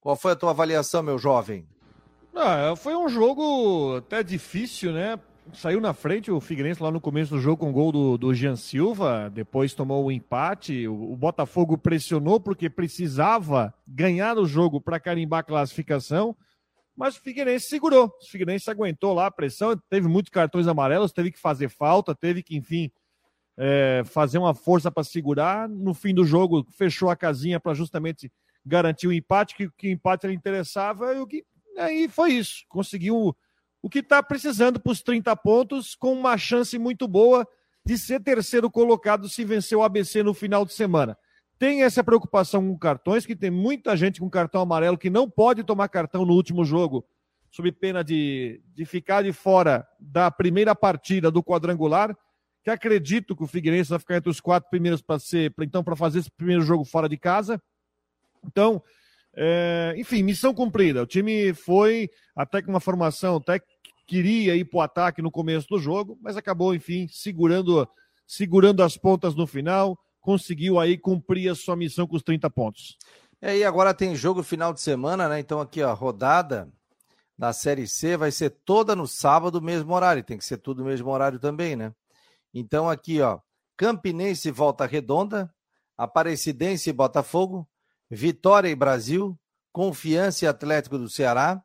[0.01, 1.67] Qual foi a tua avaliação, meu jovem?
[2.33, 5.19] Ah, foi um jogo até difícil, né?
[5.53, 8.33] Saiu na frente o Figueirense lá no começo do jogo com o gol do, do
[8.33, 10.87] Jean Silva, depois tomou o empate.
[10.87, 16.37] O, o Botafogo pressionou porque precisava ganhar o jogo para carimbar a classificação,
[16.95, 18.07] mas o Figueirense segurou.
[18.07, 22.41] O Figueirense aguentou lá a pressão, teve muitos cartões amarelos, teve que fazer falta, teve
[22.41, 22.89] que, enfim,
[23.59, 25.69] é, fazer uma força para segurar.
[25.69, 28.33] No fim do jogo, fechou a casinha para justamente
[28.65, 31.45] garantir o empate, que, que o empate ele interessava, e o que
[31.77, 32.65] aí foi isso.
[32.69, 33.37] Conseguiu
[33.83, 37.47] o que está precisando para os 30 pontos, com uma chance muito boa
[37.85, 41.17] de ser terceiro colocado se vencer o ABC no final de semana.
[41.59, 45.65] Tem essa preocupação com cartões, que tem muita gente com cartão amarelo que não pode
[45.65, 47.05] tomar cartão no último jogo,
[47.51, 52.17] sob pena de, de ficar de fora da primeira partida do quadrangular
[52.63, 55.97] que acredito que o Figueirense vai ficar entre os quatro primeiros para ser, então para
[55.97, 57.61] fazer esse primeiro jogo fora de casa.
[58.45, 58.83] Então,
[59.35, 61.03] é, enfim, missão cumprida.
[61.03, 63.61] O time foi até com uma formação, até
[64.07, 67.89] queria ir para o ataque no começo do jogo, mas acabou, enfim, segurando,
[68.27, 72.97] segurando as pontas no final, conseguiu aí cumprir a sua missão com os 30 pontos.
[73.41, 75.39] É, e agora tem jogo final de semana, né?
[75.39, 76.69] Então aqui, ó, rodada
[77.39, 80.25] da Série C vai ser toda no sábado, mesmo horário.
[80.25, 81.93] Tem que ser tudo no mesmo horário também, né?
[82.53, 83.41] Então aqui, ó,
[83.77, 85.53] Campinense Volta Redonda,
[85.97, 87.69] Aparecidense e Botafogo,
[88.11, 89.39] Vitória e Brasil,
[89.73, 91.63] Confiança e Atlético do Ceará,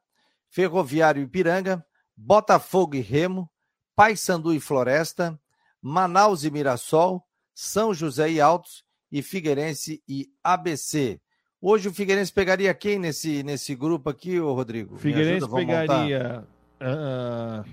[0.49, 3.49] Ferroviário e Ipiranga, Botafogo e Remo,
[3.95, 5.39] Paysandu e Floresta,
[5.81, 11.19] Manaus e Mirassol, São José e Altos e Figueirense e ABC.
[11.61, 14.97] Hoje o Figueirense pegaria quem nesse, nesse grupo aqui, ô Rodrigo?
[14.97, 16.47] Figueirense ajuda, pegaria
[16.81, 17.69] uh,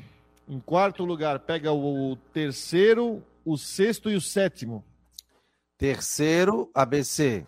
[0.51, 4.85] em quarto lugar, pega o terceiro, o sexto e o sétimo.
[5.79, 7.47] Terceiro, ABC.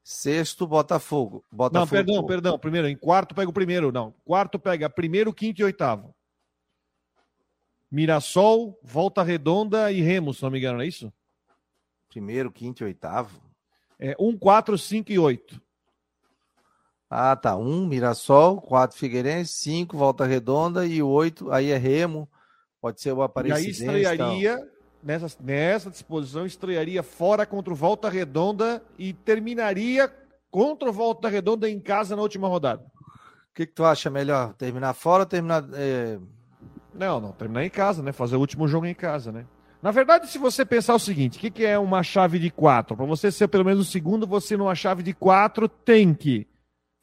[0.00, 1.44] Sexto, Botafogo.
[1.50, 1.80] Botafogo.
[1.80, 2.58] Não, perdão, perdão.
[2.58, 4.14] Primeiro, em quarto pega o primeiro, não.
[4.24, 6.14] Quarto pega primeiro, quinto e oitavo.
[7.90, 11.12] Mirassol, Volta Redonda e Remo, se não me engano, não é isso?
[12.08, 13.42] Primeiro, quinto e oitavo?
[13.98, 15.60] É um, quatro, cinco e oito.
[17.16, 17.56] Ah, tá.
[17.56, 22.28] Um, Mirassol, quatro, Figueirense, cinco, Volta Redonda e oito, aí é Remo.
[22.80, 23.84] Pode ser o Aparecidense.
[23.84, 24.68] E aí estrearia,
[25.00, 30.12] nessa, nessa disposição, estrearia fora contra o Volta Redonda e terminaria
[30.50, 32.82] contra o Volta Redonda em casa na última rodada.
[32.82, 34.52] O que, que tu acha melhor?
[34.54, 35.64] Terminar fora ou terminar.
[35.72, 36.18] É...
[36.92, 38.10] Não, não, terminar em casa, né?
[38.10, 39.46] Fazer o último jogo em casa, né?
[39.80, 42.96] Na verdade, se você pensar o seguinte, o que, que é uma chave de quatro?
[42.96, 46.52] Para você ser pelo menos o segundo, você numa chave de quatro tem que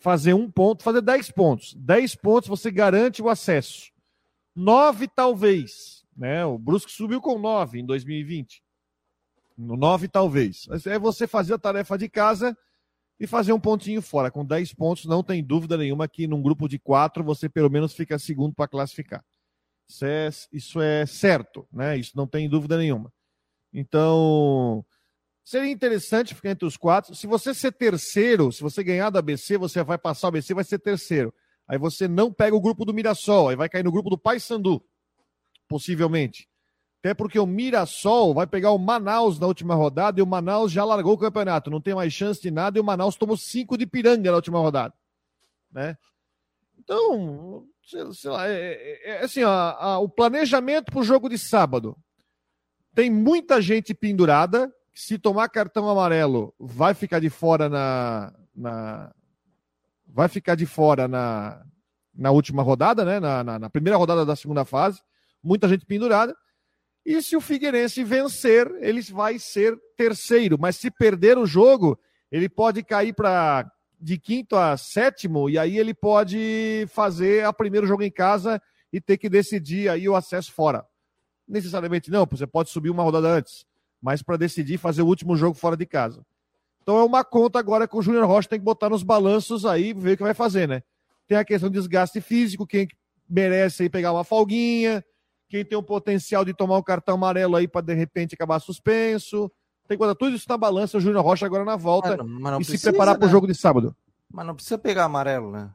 [0.01, 1.73] fazer um ponto, fazer 10 pontos.
[1.75, 3.91] 10 pontos você garante o acesso.
[4.55, 6.43] 9 talvez, né?
[6.43, 8.61] O Brusque subiu com 9 em 2020.
[9.55, 10.67] No 9 talvez.
[10.87, 12.57] É você fazer a tarefa de casa
[13.19, 14.31] e fazer um pontinho fora.
[14.31, 17.93] Com 10 pontos, não tem dúvida nenhuma que num grupo de 4 você pelo menos
[17.93, 19.23] fica segundo para classificar.
[19.87, 21.95] Isso é, isso é certo, né?
[21.95, 23.13] Isso não tem dúvida nenhuma.
[23.71, 24.83] Então,
[25.43, 27.15] Seria interessante ficar entre os quatro.
[27.15, 30.63] Se você ser terceiro, se você ganhar da ABC, você vai passar o ABC, vai
[30.63, 31.33] ser terceiro.
[31.67, 34.83] Aí você não pega o grupo do Mirassol, aí vai cair no grupo do Paysandu,
[35.67, 36.47] possivelmente.
[36.99, 40.85] Até porque o Mirassol vai pegar o Manaus na última rodada e o Manaus já
[40.85, 43.87] largou o campeonato, não tem mais chance de nada e o Manaus tomou cinco de
[43.87, 44.93] piranga na última rodada,
[45.71, 45.97] né?
[46.77, 47.65] Então,
[48.13, 51.97] sei lá, é, é, é assim, ó, a, o planejamento para o jogo de sábado
[52.93, 59.11] tem muita gente pendurada, se tomar cartão amarelo, vai ficar de fora na, na
[60.05, 61.65] vai ficar de fora na,
[62.13, 63.19] na última rodada, né?
[63.19, 65.01] Na, na, na, primeira rodada da segunda fase,
[65.41, 66.37] muita gente pendurada.
[67.03, 70.55] E se o Figueirense vencer, ele vai ser terceiro.
[70.59, 71.99] Mas se perder o jogo,
[72.31, 77.87] ele pode cair para de quinto a sétimo e aí ele pode fazer a primeiro
[77.87, 78.61] jogo em casa
[78.93, 80.85] e ter que decidir aí o acesso fora.
[81.47, 83.65] Necessariamente não, você pode subir uma rodada antes
[84.01, 86.25] mas para decidir fazer o último jogo fora de casa.
[86.81, 89.93] Então é uma conta agora que o Júnior Rocha tem que botar nos balanços aí,
[89.93, 90.81] ver o que vai fazer, né?
[91.27, 92.87] Tem a questão do desgaste físico, quem
[93.29, 95.03] merece aí pegar uma folguinha,
[95.47, 99.51] quem tem o potencial de tomar um cartão amarelo aí para de repente acabar suspenso.
[99.87, 102.53] Tem que botar tudo isso na balança, o Júnior Rocha agora na volta mas, mas
[102.53, 103.19] e precisa, se preparar né?
[103.19, 103.95] para o jogo de sábado.
[104.31, 105.69] Mas não precisa pegar amarelo, né?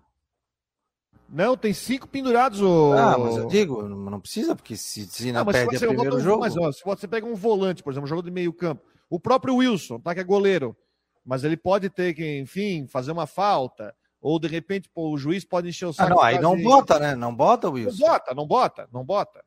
[1.28, 2.60] Não, tem cinco pendurados.
[2.60, 2.92] O...
[2.92, 6.40] Ah, mas eu digo, não precisa, porque se, se não, não perde o primeiro jogo...
[6.40, 9.18] Mas, ó, se você pega um volante, por exemplo, um jogo de meio campo, o
[9.18, 10.76] próprio Wilson, tá, que é goleiro,
[11.24, 15.44] mas ele pode ter que, enfim, fazer uma falta, ou de repente pô, o juiz
[15.44, 16.12] pode encher o saco.
[16.12, 17.14] Ah, não, aí não bota, né?
[17.14, 17.98] Não bota o Wilson.
[17.98, 19.44] Não bota, não bota, não bota.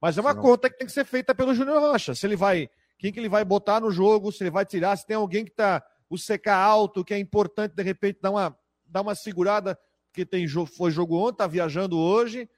[0.00, 0.42] Mas é uma não...
[0.42, 2.14] conta que tem que ser feita pelo Júnior Rocha.
[2.14, 2.68] Se ele vai.
[2.98, 5.52] Quem que ele vai botar no jogo, se ele vai tirar, se tem alguém que
[5.52, 9.78] tá o CK alto, que é importante, de repente, dar uma, dar uma segurada,
[10.10, 12.48] porque tem jogo, foi jogo ontem, tá viajando hoje.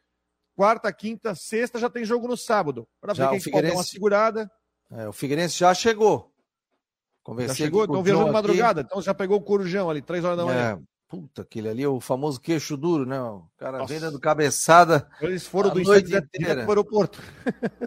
[0.56, 2.86] Quarta, quinta, sexta, já tem jogo no sábado.
[3.00, 3.50] Para ver quem Figueirense...
[3.50, 4.50] pode dar uma segurada.
[4.90, 6.30] É, o Figueirense já chegou.
[7.22, 10.36] Conversei já chegou, então viajando de madrugada, então já pegou o Corujão ali, três horas
[10.36, 10.72] da manhã.
[10.72, 13.20] É, puta, aquele ali, o famoso queixo duro, né?
[13.20, 13.92] O cara Nossa.
[13.92, 15.08] vem dando cabeçada.
[15.20, 17.22] Eles foram do noite inteira para o aeroporto.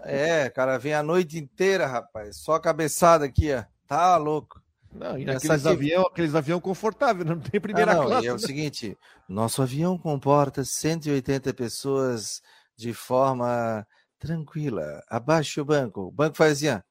[0.04, 2.38] É, cara, vem a noite inteira, rapaz.
[2.38, 3.64] Só cabeçada aqui, ó.
[3.88, 4.62] Tá louco.
[4.96, 8.28] Não, e naqueles avião, aqueles avião confortáveis, não tem primeira ah, não, classe.
[8.28, 12.42] é o seguinte, nosso avião comporta 180 pessoas
[12.78, 13.86] de forma
[14.18, 15.04] tranquila.
[15.10, 16.04] Abaixe o banco.
[16.04, 16.82] O banco faz assim, ó.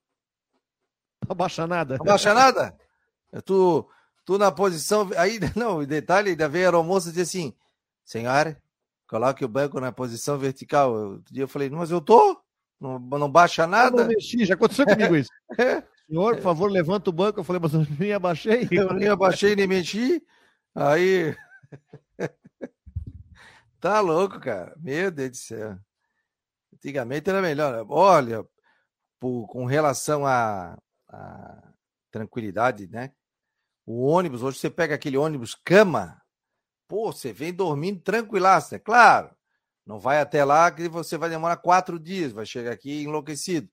[1.30, 1.96] Abaixa nada.
[1.96, 2.76] Abaixa nada?
[3.44, 3.88] Tu,
[4.24, 5.08] tu na posição.
[5.16, 7.54] Aí, não, o detalhe, ainda veio a aeromoça e disse assim:
[8.04, 8.60] Senhora,
[9.08, 10.92] coloque o banco na posição vertical.
[10.92, 12.38] Outro dia eu falei: Mas eu tô?
[12.78, 13.96] Não, não baixa nada?
[13.96, 15.30] Eu não mexi, já aconteceu comigo isso.
[15.58, 15.82] É.
[16.08, 17.40] Senhor, por favor, levanta o banco.
[17.40, 18.68] Eu falei: Mas eu nem abaixei.
[18.70, 20.22] Eu nem abaixei, nem mexi.
[20.74, 21.36] Aí.
[23.80, 24.74] tá louco, cara.
[24.78, 25.78] Meu Deus do céu.
[26.74, 27.86] Antigamente era melhor.
[27.88, 28.44] Olha,
[29.18, 30.76] por, com relação a
[32.14, 33.12] tranquilidade, né?
[33.84, 36.22] O ônibus, hoje você pega aquele ônibus cama,
[36.86, 39.30] pô, você vem dormindo tranquilaço, é claro.
[39.84, 43.68] Não vai até lá que você vai demorar quatro dias, vai chegar aqui enlouquecido.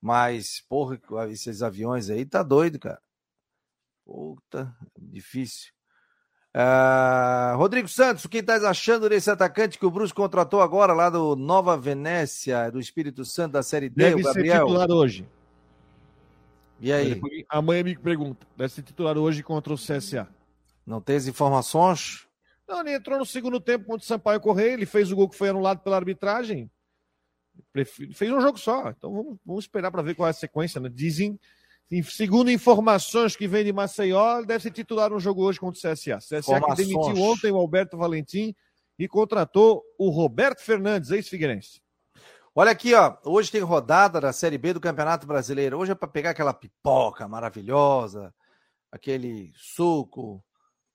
[0.00, 0.98] Mas, porra,
[1.30, 3.00] esses aviões aí tá doido, cara.
[4.04, 5.72] Puta, difícil.
[6.54, 11.10] Uh, Rodrigo Santos, o que estás achando desse atacante que o Bruce contratou agora lá
[11.10, 14.54] do Nova Venécia, do Espírito Santo da Série D, Deve o Gabriel?
[14.56, 15.28] ser titular hoje.
[16.80, 17.20] E aí?
[17.48, 18.46] Amanhã me pergunta.
[18.56, 20.28] Deve ser titular hoje contra o CSA.
[20.86, 22.26] Não tem as informações?
[22.66, 24.72] Não, ele entrou no segundo tempo contra o Sampaio Correia.
[24.72, 26.70] Ele fez o gol que foi anulado pela arbitragem.
[28.14, 28.90] Fez um jogo só.
[28.90, 30.80] Então vamos, vamos esperar para ver qual é a sequência.
[30.80, 30.88] Né?
[30.88, 31.38] Dizem,
[32.04, 36.18] segundo informações que vem de Maceió, deve ser titular no jogo hoje contra o CSA.
[36.18, 38.54] CSA que demitiu ontem o Alberto Valentim
[38.98, 41.80] e contratou o Roberto Fernandes, ex-figueirense.
[42.54, 43.16] Olha aqui, ó.
[43.24, 45.78] Hoje tem rodada da Série B do Campeonato Brasileiro.
[45.78, 48.34] Hoje é para pegar aquela pipoca maravilhosa,
[48.90, 50.42] aquele suco,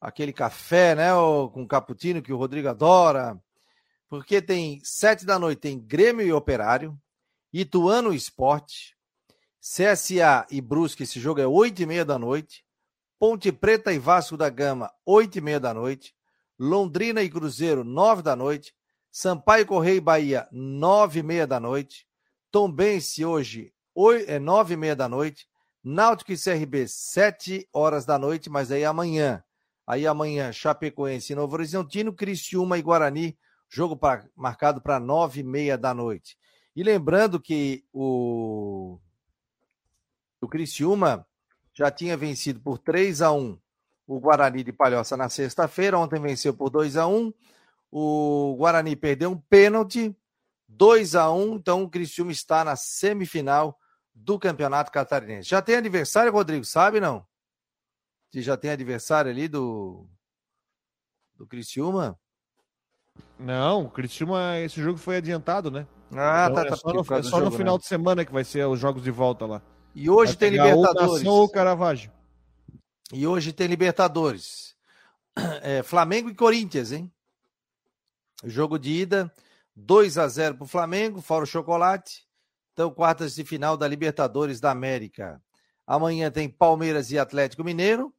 [0.01, 1.11] aquele café, né?
[1.53, 3.41] Com cappuccino que o Rodrigo adora.
[4.13, 6.95] Porque tem sete da noite, tem Grêmio e Operário,
[7.51, 8.95] Ituano Esporte,
[9.59, 12.63] CSA e Brusque, esse jogo é oito e meia da noite.
[13.17, 16.13] Ponte Preta e Vasco da Gama, oito e meia da noite.
[16.59, 18.75] Londrina e Cruzeiro, nove da noite.
[19.11, 22.05] Sampaio Correia e Bahia, nove e meia da noite.
[22.51, 23.73] Tombense hoje,
[24.27, 25.47] é nove e meia da noite.
[25.83, 29.43] Náutico e CRB, sete horas da noite, mas aí amanhã.
[29.87, 33.35] Aí amanhã, Chapecoense e Novo Horizontino, Criciúma e Guarani,
[33.73, 36.37] jogo pra, marcado para nove e meia da noite.
[36.75, 38.99] E lembrando que o,
[40.39, 41.25] o Criciúma
[41.73, 43.59] já tinha vencido por 3 a 1
[44.05, 47.33] o Guarani de Palhoça na sexta-feira, ontem venceu por 2 a 1
[47.91, 50.15] o Guarani perdeu um pênalti,
[50.67, 53.79] 2 a 1 então o Criciúma está na semifinal
[54.13, 55.49] do Campeonato Catarinense.
[55.49, 57.25] Já tem aniversário, Rodrigo, sabe não?
[58.31, 60.07] Se já tem aniversário ali do
[61.35, 62.19] do Criciúma?
[63.39, 65.87] Não, o Criciúma, esse jogo foi adiantado, né?
[66.15, 66.75] Ah, então, tá, é tá.
[66.75, 67.79] Só no, é só jogo, no final né?
[67.79, 69.61] de semana que vai ser os jogos de volta lá.
[69.95, 71.25] E hoje vai tem Libertadores.
[71.25, 72.11] Ou Caravaggio.
[73.11, 74.73] E hoje tem Libertadores.
[75.63, 77.11] É, Flamengo e Corinthians, hein?
[78.43, 79.33] Jogo de ida,
[79.75, 82.27] 2 a 0 para o Flamengo, fora o chocolate.
[82.71, 85.41] Então, quartas de final da Libertadores da América.
[85.87, 88.13] Amanhã tem Palmeiras e Atlético Mineiro.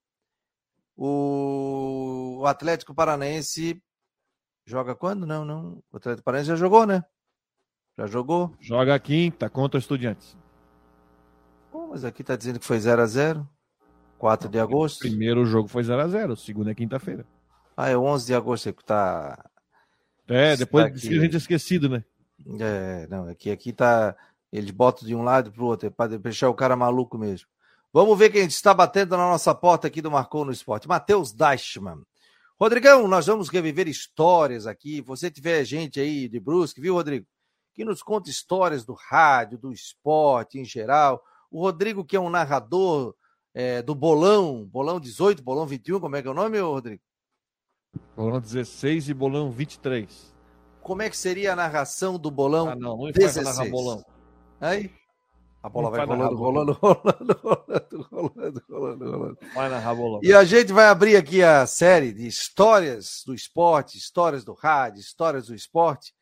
[0.97, 3.81] O, o Atlético Paranaense
[4.67, 5.27] joga quando?
[5.27, 5.83] Não, não.
[5.93, 7.05] O Atlético Paranaense já jogou, né?
[7.97, 8.55] Já jogou?
[8.61, 10.37] Joga quinta contra Estudiantes.
[11.71, 13.49] Pô, mas aqui tá dizendo que foi 0 a 0
[14.19, 14.99] 4 de agosto.
[14.99, 17.27] O primeiro jogo foi 0 a 0 o segundo é quinta-feira.
[17.77, 19.51] Ah, é 11 de agosto que tá
[20.27, 21.01] é, depois aqui...
[21.01, 22.05] que a gente é esquecido, né?
[22.59, 24.17] É, não, aqui, aqui tá.
[24.53, 27.49] Eles botam de um lado para o outro, é para deixar o cara maluco mesmo.
[27.93, 30.89] Vamos ver quem está batendo na nossa porta aqui do Marcou no Esporte.
[30.89, 32.03] Matheus Deichmann.
[32.61, 35.01] Rodrigão, nós vamos reviver histórias aqui.
[35.03, 37.27] Você tiver gente aí de Brusque, viu, Rodrigo?
[37.75, 41.23] Que nos conta histórias do rádio, do esporte em geral.
[41.51, 43.15] O Rodrigo, que é um narrador
[43.53, 47.03] é, do Bolão, Bolão 18, Bolão 21, como é que é o nome, Rodrigo?
[48.17, 50.35] Bolão 16 e bolão 23.
[50.81, 53.45] Como é que seria a narração do bolão ah, não, não 16?
[53.45, 54.05] narrar bolão.
[54.61, 54.93] Aí?
[55.65, 59.39] A bola vai, vai rolando, rolando, rolando, rolando, rolando, rolando, rolando.
[59.55, 60.21] Vai narrar bolão.
[60.23, 65.01] E a gente vai abrir aqui a série de histórias do esporte, histórias do rádio,
[65.01, 66.15] histórias do esporte.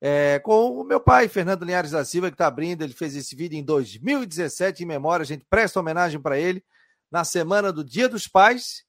[0.00, 2.82] É, com o meu pai, Fernando Linhares da Silva, que está abrindo.
[2.82, 5.22] Ele fez esse vídeo em 2017, em memória.
[5.22, 6.64] A gente presta homenagem para ele
[7.10, 8.84] na semana do Dia dos Pais.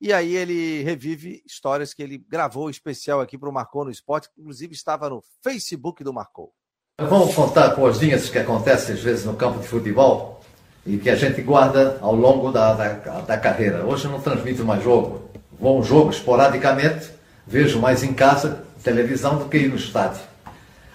[0.00, 4.28] E aí ele revive histórias que ele gravou especial aqui para o Marcou no Esporte,
[4.32, 6.54] que inclusive estava no Facebook do Marcou.
[7.00, 10.42] Vamos contar coisinhas que acontecem às vezes no campo de futebol
[10.86, 12.88] e que a gente guarda ao longo da, da,
[13.20, 13.84] da carreira.
[13.84, 15.22] Hoje eu não transmito mais jogo.
[15.58, 17.10] Vou um jogo esporadicamente,
[17.46, 20.20] vejo mais em casa, televisão, do que ir no estádio.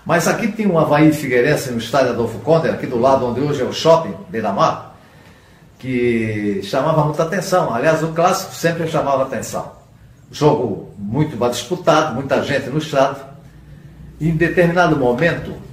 [0.05, 3.61] Mas aqui tem um Havaí Figueirense no estádio Adolfo Conde, aqui do lado onde hoje
[3.61, 4.95] é o shopping, Beira-Mar,
[5.79, 7.73] que chamava muita atenção.
[7.73, 9.71] Aliás, o clássico sempre chamava atenção.
[10.31, 13.25] Jogo muito disputado, muita gente no estádio.
[14.19, 15.66] E em determinado momento,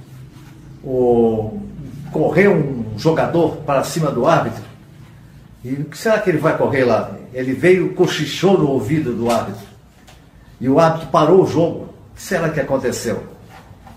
[0.85, 1.59] o...
[2.11, 4.63] correu um jogador para cima do árbitro.
[5.63, 7.11] E o que será que ele vai correr lá?
[7.33, 9.65] Ele veio, cochichou no ouvido do árbitro.
[10.61, 11.89] E o árbitro parou o jogo.
[12.11, 13.23] O que será que aconteceu?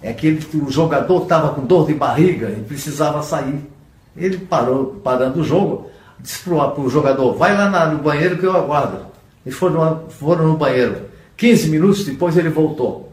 [0.03, 3.61] É que ele, o jogador estava com dor de barriga e precisava sair.
[4.17, 8.57] Ele parou, parando o jogo, disse para o jogador, vai lá no banheiro que eu
[8.57, 9.07] aguardo.
[9.45, 11.03] Eles foram, foram no banheiro.
[11.37, 13.13] 15 minutos depois ele voltou.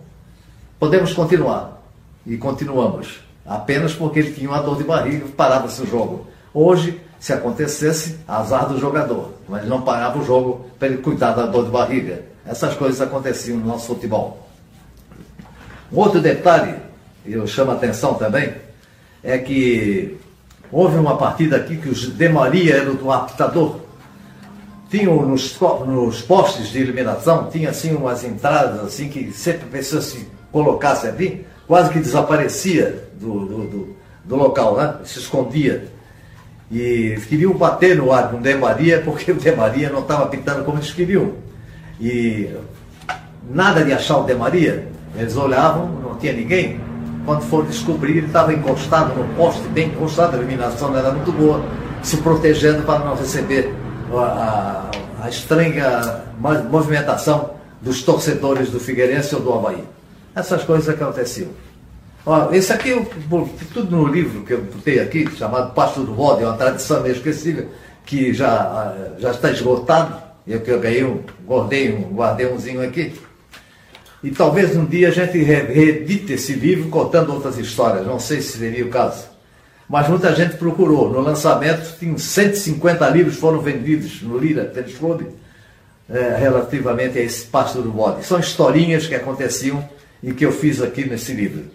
[0.79, 1.81] Podemos continuar.
[2.25, 3.24] E continuamos.
[3.45, 6.27] Apenas porque ele tinha uma dor de barriga, parava-se o jogo.
[6.53, 9.33] Hoje, se acontecesse, azar do jogador.
[9.47, 12.23] Mas não parava o jogo para ele cuidar da dor de barriga.
[12.45, 14.47] Essas coisas aconteciam no nosso futebol.
[15.91, 16.75] Um outro detalhe,
[17.25, 18.53] e eu chamo a atenção também,
[19.23, 20.17] é que
[20.71, 23.79] houve uma partida aqui que os De Maria era do apitador.
[24.89, 30.01] Tinham nos, nos postes de iluminação, tinha assim umas entradas assim que sempre a pessoa
[30.01, 34.95] se colocasse ali, quase que desaparecia do, do, do, do local, né?
[35.03, 35.87] se escondia.
[36.71, 40.25] E queriam bater no ar com o De Maria, porque o De Maria não estava
[40.27, 41.33] pintando como eles queriam.
[41.99, 42.49] E
[43.49, 44.87] nada de achar o De Maria.
[45.15, 46.79] Eles olhavam, não tinha ninguém.
[47.25, 51.63] Quando foram descobrir, ele estava encostado no poste, bem encostado, a iluminação era muito boa,
[52.03, 53.73] se protegendo para não receber
[54.13, 54.91] a,
[55.21, 56.21] a, a estranha
[56.69, 57.51] movimentação
[57.81, 59.83] dos torcedores do Figueirense ou do Havaí.
[60.35, 61.49] Essas coisas aconteciam.
[62.51, 63.07] Esse aqui, eu,
[63.73, 67.69] tudo no livro que eu botei aqui, chamado Pasto do Bode, é uma tradição inesquecível,
[68.05, 73.13] que já, já está esgotado, eu que eu ganhei um, guardei um, guardei umzinho aqui.
[74.23, 78.57] E talvez um dia a gente reedite esse livro contando outras histórias, não sei se
[78.57, 79.27] seria o caso.
[79.87, 81.11] Mas muita gente procurou.
[81.11, 85.27] No lançamento, tem 150 livros foram vendidos no Lira Tênis Clube
[86.09, 88.25] é, relativamente a esse Pasto do Bode.
[88.25, 89.87] São historinhas que aconteciam
[90.21, 91.65] e que eu fiz aqui nesse livro.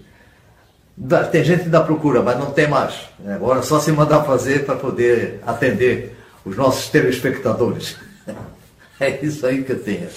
[1.30, 3.08] Tem gente ainda procura, mas não tem mais.
[3.26, 7.96] Agora é só se mandar fazer para poder atender os nossos telespectadores.
[9.02, 10.10] É isso aí que eu tenho.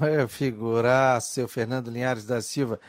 [0.00, 2.80] É, figurar, seu Fernando Linhares da Silva.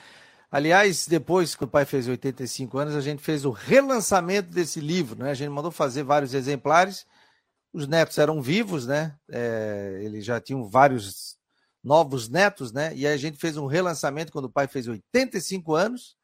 [0.49, 5.21] Aliás, depois que o pai fez 85 anos, a gente fez o relançamento desse livro,
[5.21, 5.31] né?
[5.31, 7.05] A gente mandou fazer vários exemplares.
[7.73, 9.15] Os netos eram vivos, né?
[9.29, 11.35] É, eles já tinham vários
[11.83, 12.95] novos netos, né?
[12.95, 16.15] E a gente fez um relançamento quando o pai fez 85 anos.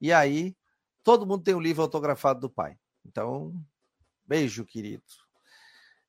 [0.00, 0.56] E aí
[1.02, 2.76] todo mundo tem um livro autografado do pai.
[3.06, 3.52] Então,
[4.26, 5.02] beijo, querido.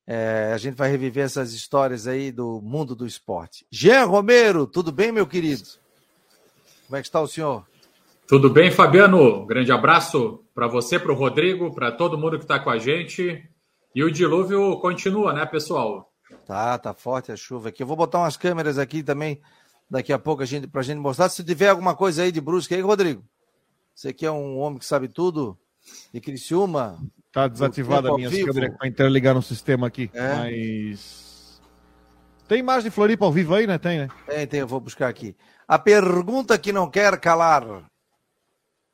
[0.07, 3.65] É, a gente vai reviver essas histórias aí do mundo do esporte.
[3.71, 5.63] Jean Romero, tudo bem, meu querido?
[6.85, 7.67] Como é que está o senhor?
[8.27, 9.45] Tudo bem, Fabiano?
[9.45, 13.43] Grande abraço para você, para o Rodrigo, para todo mundo que está com a gente.
[13.93, 16.11] E o dilúvio continua, né, pessoal?
[16.45, 17.81] Tá, tá forte a chuva aqui.
[17.81, 19.41] Eu vou botar umas câmeras aqui também
[19.89, 21.29] daqui a pouco a gente, pra gente mostrar.
[21.29, 23.23] Se tiver alguma coisa aí de brusca aí, Rodrigo.
[23.93, 25.57] Você que é um homem que sabe tudo
[26.13, 26.99] de Criciúma.
[27.31, 30.09] Tá desativada a minha câmera para interligar no sistema aqui.
[30.13, 30.35] É.
[30.35, 31.61] Mas.
[32.47, 33.77] Tem imagem de Floripa ao vivo aí, né?
[33.77, 34.09] Tem, né?
[34.27, 35.35] Tem, tem, eu vou buscar aqui.
[35.67, 37.63] A pergunta que não quer calar.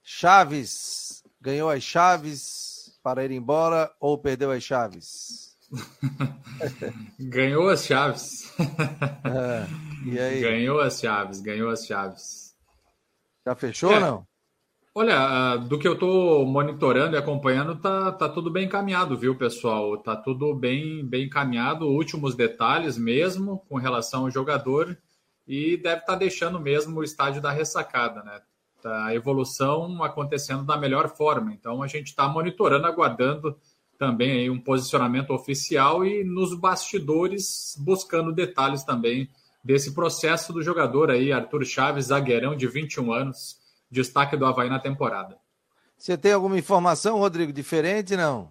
[0.02, 5.51] Chaves ganhou as chaves para ir embora ou perdeu as chaves?
[7.20, 8.54] ganhou as chaves.
[8.60, 9.68] É,
[10.06, 10.42] e aí?
[10.42, 12.56] Ganhou as chaves, ganhou as chaves.
[13.46, 14.28] Já fechou é, ou não?
[14.94, 19.38] Olha, ah, do que eu estou monitorando e acompanhando, tá, tá tudo bem encaminhado, viu,
[19.38, 19.98] pessoal?
[19.98, 24.98] Tá tudo bem, bem encaminhado, últimos detalhes mesmo com relação ao jogador
[25.48, 28.42] e deve estar tá deixando mesmo o estádio da ressacada, né?
[28.82, 31.54] Tá a evolução acontecendo da melhor forma.
[31.54, 33.58] Então a gente está monitorando, aguardando
[34.02, 39.30] também aí um posicionamento oficial e nos bastidores buscando detalhes também
[39.64, 43.60] desse processo do jogador aí, Arthur Chaves, zagueirão de 21 anos,
[43.92, 45.38] destaque do Havaí na temporada.
[45.96, 48.50] Você tem alguma informação, Rodrigo, diferente, não?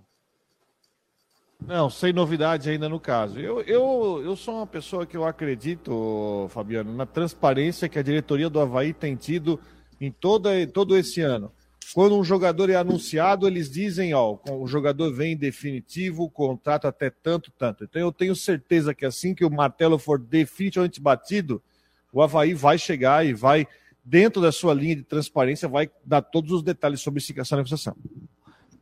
[1.61, 3.41] Não, sem novidade ainda no caso.
[3.41, 8.49] Eu, eu, eu sou uma pessoa que eu acredito, Fabiano, na transparência que a diretoria
[8.49, 9.59] do Havaí tem tido
[10.01, 11.51] em toda, todo esse ano.
[11.93, 16.87] Quando um jogador é anunciado, eles dizem, ó, o jogador vem em definitivo, o contrato
[16.87, 17.85] até tanto, tanto.
[17.85, 21.63] Então eu tenho certeza que assim que o martelo for definitivamente batido,
[22.13, 23.67] o Havaí vai chegar e vai,
[24.05, 27.97] dentro da sua linha de transparência, vai dar todos os detalhes sobre essa negociação.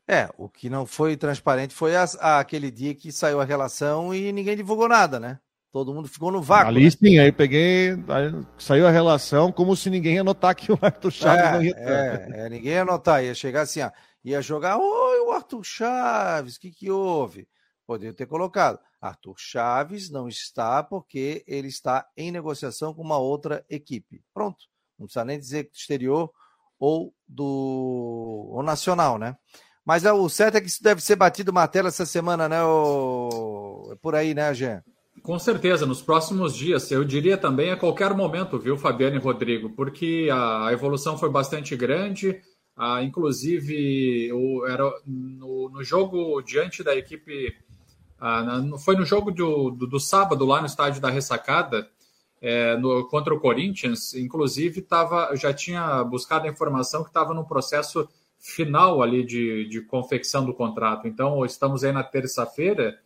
[0.06, 4.14] É, o que não foi transparente foi a, a, aquele dia que saiu a relação
[4.14, 5.38] e ninguém divulgou nada, né?
[5.70, 6.68] Todo mundo ficou no vácuo.
[6.68, 6.90] Ali né?
[6.90, 11.10] sim, aí peguei, aí saiu a relação como se ninguém ia notar que o Arthur
[11.10, 13.90] Chaves é, não ia é, é, ninguém ia notar, ia chegar assim, ó,
[14.24, 17.46] ia jogar, oi, o Arthur Chaves, o que que houve?
[17.86, 23.64] Poderia ter colocado, Arthur Chaves não está porque ele está em negociação com uma outra
[23.68, 24.22] equipe.
[24.32, 24.64] Pronto,
[24.98, 26.30] não precisa nem dizer do exterior
[26.78, 29.36] ou do ou nacional, né?
[29.84, 32.62] Mas é, o certo é que isso deve ser batido martelo essa semana, né?
[32.62, 33.90] O...
[33.92, 34.82] É por aí, né, Jean?
[35.29, 39.68] Com certeza, nos próximos dias, eu diria também a qualquer momento, viu, Fabiano e Rodrigo,
[39.68, 42.41] porque a evolução foi bastante grande,
[42.74, 47.55] ah, inclusive o, era no, no, jogo diante da equipe,
[48.18, 51.87] ah, foi no jogo do, do, do, sábado lá no estádio da Ressacada,
[52.41, 57.45] é, no, contra o Corinthians, inclusive tava, já tinha buscado a informação que estava no
[57.45, 58.09] processo
[58.39, 61.07] final ali de, de confecção do contrato.
[61.07, 62.99] Então, estamos aí na terça-feira,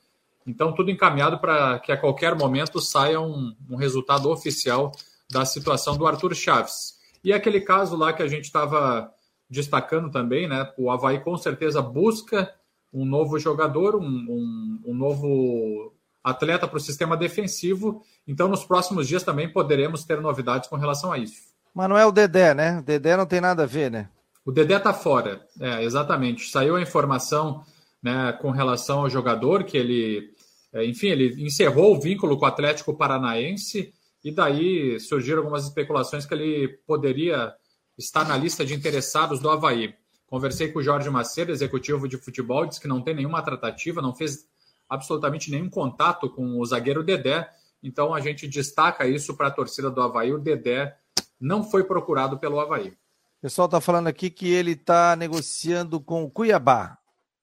[0.47, 4.93] então, tudo encaminhado para que a qualquer momento saia um, um, resultado oficial
[5.31, 6.99] da situação do Arthur Chaves.
[7.25, 9.13] E aquele caso lá que a gente estava
[9.49, 10.73] destacando também, né?
[10.77, 12.53] O Havaí com certeza busca
[12.93, 18.03] um novo jogador, um, um, um novo atleta para o sistema defensivo.
[18.27, 21.53] Então, nos próximos dias também poderemos ter novidades com relação a isso.
[21.75, 22.79] Mas não é o Dedé, né?
[22.79, 24.09] O Dedé não tem nada a ver, né?
[24.45, 26.51] O Dedé está fora, é, exatamente.
[26.51, 27.65] Saiu a informação
[28.03, 30.35] né, com relação ao jogador, que ele,
[30.73, 33.95] é, enfim, ele encerrou o vínculo com o Atlético Paranaense
[34.25, 37.53] e daí surgiram algumas especulações que ele poderia
[37.97, 39.95] estar na lista de interessados do Havaí.
[40.27, 44.15] Conversei com o Jorge Macedo, executivo de futebol, disse que não tem nenhuma tratativa, não
[44.15, 44.47] fez
[44.89, 47.49] absolutamente nenhum contato com o zagueiro Dedé,
[47.83, 50.33] então a gente destaca isso para a torcida do Havaí.
[50.33, 50.97] O Dedé
[51.41, 52.89] não foi procurado pelo Havaí.
[52.89, 56.97] O pessoal está falando aqui que ele está negociando com o Cuiabá.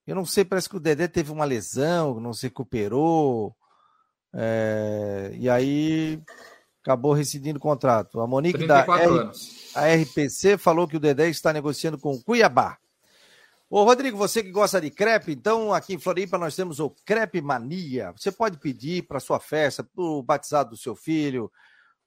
[0.10, 3.56] Eu não sei, parece que o Dedé teve uma lesão, não se recuperou.
[4.34, 6.20] É, e aí
[6.82, 8.20] acabou rescindindo o contrato.
[8.20, 9.30] A Monique da R,
[9.76, 12.80] a RPC falou que o Dedé está negociando com o Cuiabá.
[13.70, 17.40] Ô, Rodrigo, você que gosta de crepe, então aqui em Floripa nós temos o Crepe
[17.40, 18.12] Mania.
[18.18, 21.52] Você pode pedir para sua festa, para o batizado do seu filho,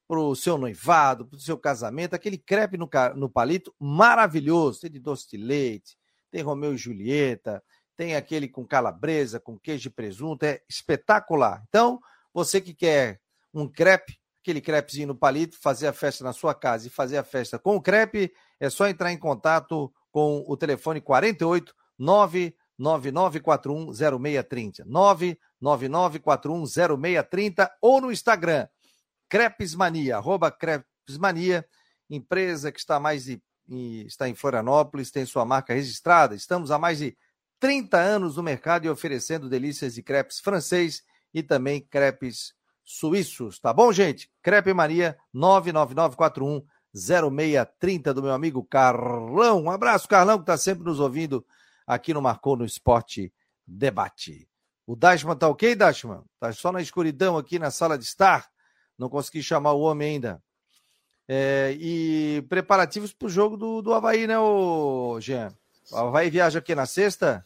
[0.09, 4.81] para o seu noivado, para o seu casamento, aquele crepe no, no palito maravilhoso.
[4.81, 5.97] Tem de doce de leite,
[6.33, 7.63] tem Romeu e Julieta,
[8.03, 11.63] tem aquele com calabresa, com queijo e presunto, é espetacular.
[11.69, 12.01] Então,
[12.35, 13.21] você que quer
[13.55, 17.23] um crepe, aquele crepezinho no palito, fazer a festa na sua casa e fazer a
[17.23, 24.85] festa com o crepe, é só entrar em contato com o telefone 48 99941 0630.
[24.85, 28.67] 99941 0630 ou no Instagram,
[29.29, 31.65] Crepesmania, arroba Crepesmania,
[32.11, 36.35] empresa que está mais de, está em Florianópolis, tem sua marca registrada.
[36.35, 37.17] Estamos há mais de
[37.63, 42.55] 30 anos no mercado e oferecendo delícias de crepes francês e também crepes
[42.85, 44.29] suíços, tá bom, gente?
[44.43, 49.63] Crepe Maria 99941 0630 do meu amigo Carlão.
[49.63, 51.47] Um abraço, Carlão, que está sempre nos ouvindo
[51.87, 53.33] aqui no Marcou no Esporte
[53.65, 54.49] Debate.
[54.85, 56.25] O Dashman tá ok, Dashman?
[56.41, 58.51] Tá só na escuridão aqui na sala de estar.
[58.99, 60.43] Não consegui chamar o homem ainda.
[61.29, 65.57] É, e preparativos para o jogo do, do Havaí, né, o Jean?
[65.93, 67.45] O Havaí viaja aqui na sexta?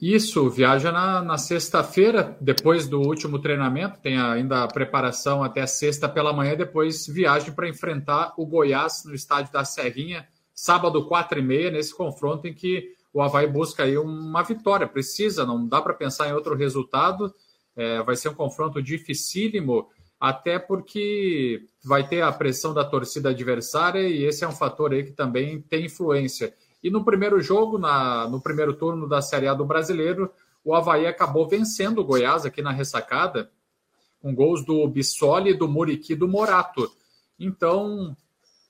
[0.00, 6.06] Isso, viaja na, na sexta-feira, depois do último treinamento, tem ainda a preparação até sexta
[6.06, 11.42] pela manhã, depois viagem para enfrentar o Goiás no estádio da Serrinha, sábado, quatro e
[11.42, 15.94] meia, nesse confronto em que o Havaí busca aí uma vitória, precisa, não dá para
[15.94, 17.34] pensar em outro resultado,
[17.74, 19.88] é, vai ser um confronto dificílimo,
[20.20, 25.04] até porque vai ter a pressão da torcida adversária e esse é um fator aí
[25.04, 26.52] que também tem influência.
[26.86, 30.30] E no primeiro jogo, na, no primeiro turno da Série A do Brasileiro,
[30.64, 33.50] o Havaí acabou vencendo o Goiás aqui na ressacada,
[34.22, 36.88] com gols do Bissoli, do Muriqui do Morato.
[37.40, 38.16] Então,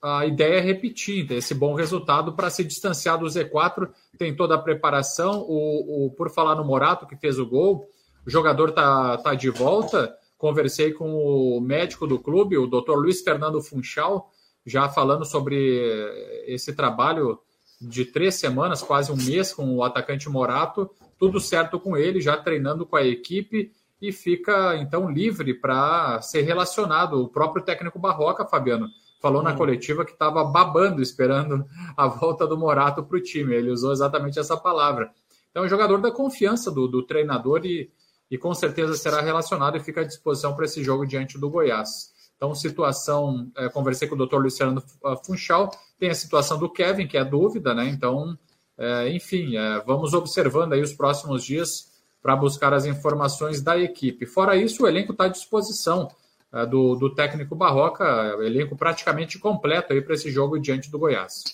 [0.01, 3.91] a ideia é repetir esse bom resultado para se distanciar do Z4.
[4.17, 5.45] Tem toda a preparação.
[5.47, 7.87] O, o, por falar no Morato, que fez o gol,
[8.27, 10.17] o jogador está tá de volta.
[10.39, 12.95] Conversei com o médico do clube, o Dr.
[12.95, 14.31] Luiz Fernando Funchal,
[14.65, 17.39] já falando sobre esse trabalho
[17.81, 22.37] de três semanas, quase um mês, com o atacante Morato, tudo certo com ele, já
[22.37, 27.23] treinando com a equipe e fica então livre para ser relacionado.
[27.23, 28.89] O próprio técnico Barroca, Fabiano,
[29.21, 29.57] falou na hum.
[29.57, 31.65] coletiva que estava babando, esperando
[31.97, 33.55] a volta do Morato para o time.
[33.55, 35.11] Ele usou exatamente essa palavra.
[35.51, 37.91] Então, é um jogador da confiança do, do treinador e,
[38.31, 42.15] e com certeza será relacionado e fica à disposição para esse jogo diante do Goiás.
[42.37, 44.83] Então, situação, é, conversei com o doutor Luciano
[45.25, 47.89] Funchal, tem a situação do Kevin, que é dúvida, né?
[47.89, 48.39] Então,
[48.79, 54.27] é, enfim, é, vamos observando aí os próximos dias para buscar as informações da equipe.
[54.27, 56.09] Fora isso, o elenco está à disposição
[56.53, 58.05] é, do, do técnico Barroca,
[58.41, 61.45] elenco praticamente completo aí para esse jogo diante do Goiás.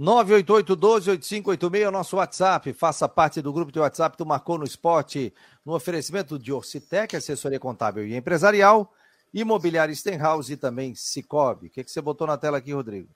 [0.00, 2.72] 988-12-8586 é o nosso WhatsApp.
[2.72, 5.32] Faça parte do grupo de WhatsApp do Marcou no Esporte,
[5.64, 8.92] no oferecimento de Orcitec, assessoria contábil e empresarial,
[9.34, 11.66] Imobiliária Stenhouse e também Cicobi.
[11.66, 13.08] O que, que você botou na tela aqui, Rodrigo?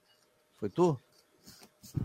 [0.59, 0.99] Foi tu?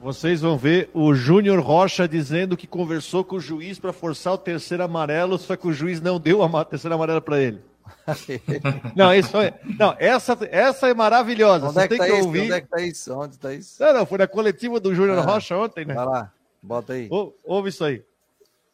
[0.01, 4.39] Vocês vão ver o Júnior Rocha dizendo que conversou com o juiz para forçar o
[4.39, 7.61] terceiro amarelo, só que o juiz não deu a terceira amarela para ele.
[8.97, 11.67] não, isso é, não, essa, essa é maravilhosa.
[11.67, 12.27] Onde Você é que tem tá que isso?
[12.27, 12.41] ouvir.
[12.41, 13.15] Onde é que tá isso?
[13.15, 13.83] Onde tá isso?
[13.83, 15.93] Não, não, foi na coletiva do Júnior ah, Rocha ontem, né?
[15.93, 17.09] Vai lá, bota aí.
[17.11, 18.03] Ou, ouve isso aí.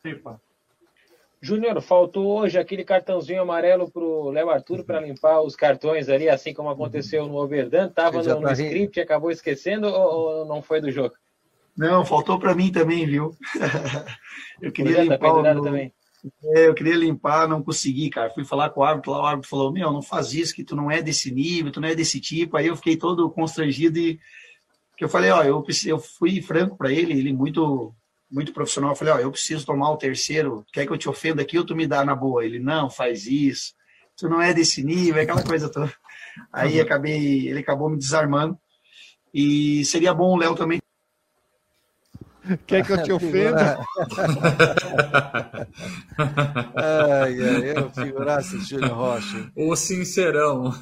[0.05, 0.41] Epa.
[1.43, 6.53] Júnior, faltou hoje aquele cartãozinho amarelo pro Léo Arthur para limpar os cartões ali, assim
[6.53, 7.89] como aconteceu no Oberdan.
[7.89, 11.15] Tava no, no tá script, acabou esquecendo ou, ou, não foi do jogo?
[11.75, 13.35] Não, faltou para mim também, viu?
[14.61, 15.93] eu queria tá limpar o também.
[16.45, 18.29] É, eu queria limpar, não consegui, cara.
[18.29, 20.77] Fui falar com o árbitro lá, o árbitro falou: Meu, não faz isso, que tu
[20.77, 22.59] não é desse nível, tu não é desse tipo.
[22.59, 24.21] Aí eu fiquei todo constrangido e
[24.95, 27.95] que eu falei: Ó, eu, eu fui franco para ele, ele muito
[28.31, 28.91] muito profissional.
[28.91, 31.65] Eu falei, ó, eu preciso tomar o terceiro, quer que eu te ofenda aqui ou
[31.65, 32.45] tu me dá na boa?
[32.45, 33.75] Ele, não, faz isso,
[34.17, 35.93] tu não é desse nível, é aquela coisa toda.
[36.53, 36.83] Aí uhum.
[36.83, 38.57] acabei, ele acabou me desarmando.
[39.33, 40.81] E seria bom o Léo também.
[42.67, 43.79] Quer que eu te ofenda?
[46.77, 49.51] ai, ai, eu figurasse Júlio Rocha.
[49.55, 50.73] O sincerão.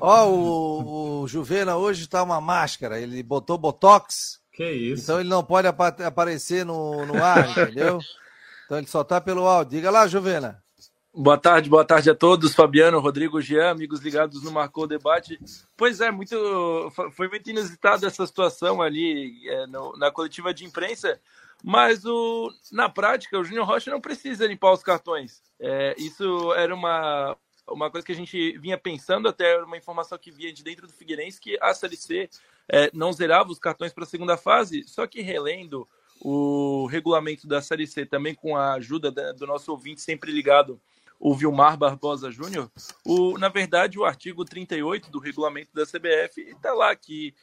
[0.00, 5.02] Ó, o, o Juvena hoje tá uma máscara, ele botou botox que isso.
[5.02, 7.98] Então ele não pode ap aparecer no, no ar, entendeu?
[8.64, 9.76] Então ele só tá pelo áudio.
[9.78, 10.62] Diga lá, Juvena.
[11.16, 12.54] Boa tarde, boa tarde a todos.
[12.54, 15.38] Fabiano, Rodrigo, Jean, amigos ligados no Marcou Debate.
[15.76, 16.36] Pois é, muito,
[17.12, 21.20] foi muito inusitado essa situação ali é, no, na coletiva de imprensa,
[21.62, 25.40] mas o, na prática o Júnior Rocha não precisa limpar os cartões.
[25.60, 27.36] É, isso era uma,
[27.68, 30.92] uma coisa que a gente vinha pensando, até uma informação que vinha de dentro do
[30.92, 32.28] Figueirense, que a CLC
[32.70, 35.88] é, não zerava os cartões para a segunda fase, só que relendo
[36.20, 40.80] o regulamento da Série C, também com a ajuda do nosso ouvinte sempre ligado,
[41.18, 42.70] o Vilmar Barbosa Júnior,
[43.38, 47.34] na verdade, o artigo 38 do regulamento da CBF está lá que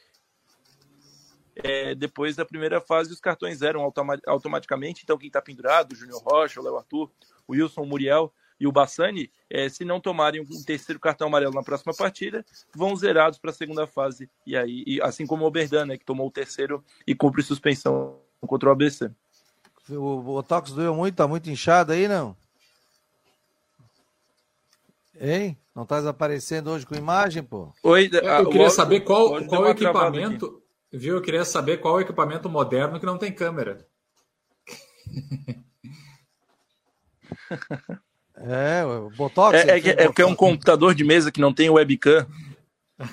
[1.56, 3.82] é, depois da primeira fase os cartões eram
[4.26, 7.10] automaticamente, então quem está pendurado, Júnior Rocha, o Léo Arthur,
[7.46, 8.32] o Wilson Muriel,
[8.62, 12.94] e o Bassani, é, se não tomarem um terceiro cartão amarelo na próxima partida, vão
[12.94, 14.30] zerados para a segunda fase.
[14.46, 18.20] E aí, e assim como o Oberdan, né, que tomou o terceiro e cumpre suspensão
[18.40, 19.10] contra o ABC.
[19.90, 22.36] O Botox doeu muito, tá muito inchado aí, não?
[25.20, 25.58] Hein?
[25.74, 27.72] Não tá aparecendo hoje com imagem, pô?
[27.82, 30.62] Oi, eu queria saber qual, qual equipamento.
[30.92, 31.16] Viu?
[31.16, 33.84] Eu queria saber qual equipamento moderno que não tem câmera.
[38.44, 39.56] É, o Botox.
[39.56, 42.26] É, é, que, é porque é um computador de mesa que não tem webcam.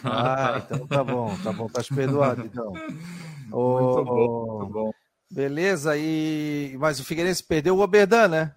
[0.03, 2.73] Ah, então tá bom, tá bom, tá perdoado então.
[3.49, 4.91] Muito bom, muito bom.
[5.31, 8.55] Beleza, e mas o Figueirense perdeu o Oberdan, né?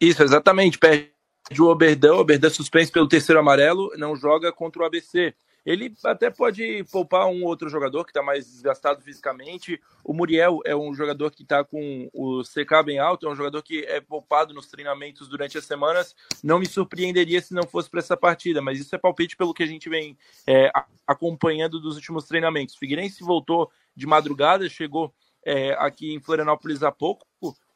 [0.00, 1.12] Isso, exatamente, perde
[1.60, 5.32] o Oberdan, o Oberdan suspenso pelo terceiro amarelo, não joga contra o ABC.
[5.64, 9.80] Ele até pode poupar um outro jogador que está mais desgastado fisicamente.
[10.04, 13.62] O Muriel é um jogador que está com o CK bem alto, é um jogador
[13.62, 16.16] que é poupado nos treinamentos durante as semanas.
[16.42, 19.62] Não me surpreenderia se não fosse para essa partida, mas isso é palpite pelo que
[19.62, 20.70] a gente vem é,
[21.06, 22.76] acompanhando dos últimos treinamentos.
[22.76, 27.26] Figueirense voltou de madrugada, chegou é, aqui em Florianópolis há pouco,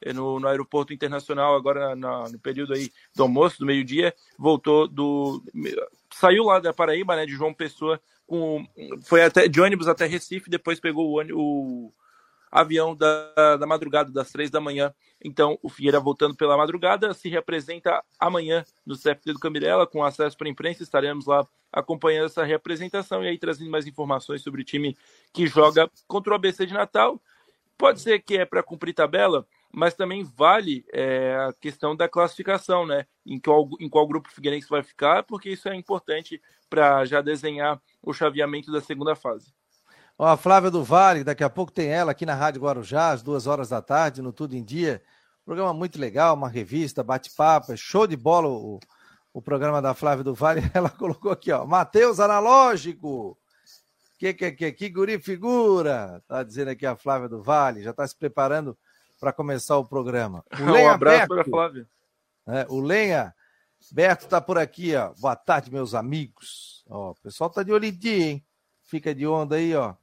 [0.01, 4.87] é, no, no aeroporto internacional, agora na, no período aí do almoço, do meio-dia, voltou
[4.87, 5.43] do.
[6.19, 8.65] Saiu lá da Paraíba, né, de João Pessoa, com,
[9.03, 11.93] foi até de ônibus até Recife, depois pegou o, o
[12.51, 14.91] avião da, da madrugada, das três da manhã.
[15.23, 20.35] Então, o Figueira voltando pela madrugada, se representa amanhã no CFT do Cambirela, com acesso
[20.35, 20.81] para a imprensa.
[20.81, 24.97] Estaremos lá acompanhando essa representação e aí trazendo mais informações sobre o time
[25.31, 27.21] que joga contra o ABC de Natal.
[27.77, 29.45] Pode ser que é para cumprir tabela,
[29.77, 33.05] mas também vale é, a questão da classificação, né?
[33.23, 37.21] Em qual, em qual grupo o Figueirense vai ficar, porque isso é importante para já
[37.21, 39.53] desenhar o chaveamento da segunda fase.
[40.17, 43.21] Ó, a Flávia do Vale, daqui a pouco tem ela aqui na Rádio Guarujá, às
[43.21, 44.99] duas horas da tarde, no Tudo em Dia.
[45.45, 48.79] Programa muito legal, uma revista, bate-papo, é show de bola o,
[49.31, 53.37] o programa da Flávia do Vale, ela colocou aqui, ó, Matheus Analógico.
[54.17, 58.07] Que, que, que, que guri figura, tá dizendo aqui a Flávia do Vale, já está
[58.07, 58.75] se preparando
[59.19, 60.43] para começar o programa.
[60.59, 61.87] O um abraço para a Flávia.
[62.47, 63.33] É, o Lenha
[63.91, 65.13] Berto está por aqui, ó.
[65.19, 66.83] Boa tarde, meus amigos.
[66.89, 68.45] Ó, o pessoal tá de olho em dia, hein?
[68.83, 69.95] Fica de onda aí, ó.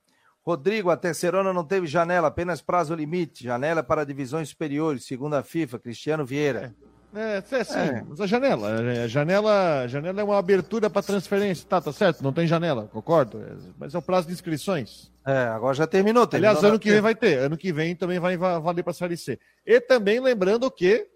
[0.42, 3.44] Rodrigo, a Terceirona não teve janela, apenas prazo limite.
[3.44, 5.78] Janela para divisões superiores, segundo a FIFA.
[5.78, 6.74] Cristiano Vieira.
[6.80, 6.93] É.
[7.14, 8.04] É, é sim, é.
[8.08, 8.68] mas a janela,
[9.04, 12.22] a janela, janela é uma abertura para transferência, tá, tá certo?
[12.22, 15.12] Não tem janela, concordo, é, mas é o prazo de inscrições.
[15.24, 16.26] É, agora já terminou.
[16.26, 18.94] terminou Aliás, ano que vem vai ter, ano que vem também vai valer para a
[18.94, 19.38] Série C.
[19.64, 21.06] E também lembrando que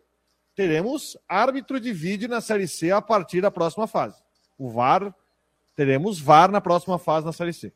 [0.55, 4.17] teremos árbitro de vídeo na Série C a partir da próxima fase.
[4.57, 5.13] O VAR,
[5.75, 7.73] teremos VAR na próxima fase na Série C.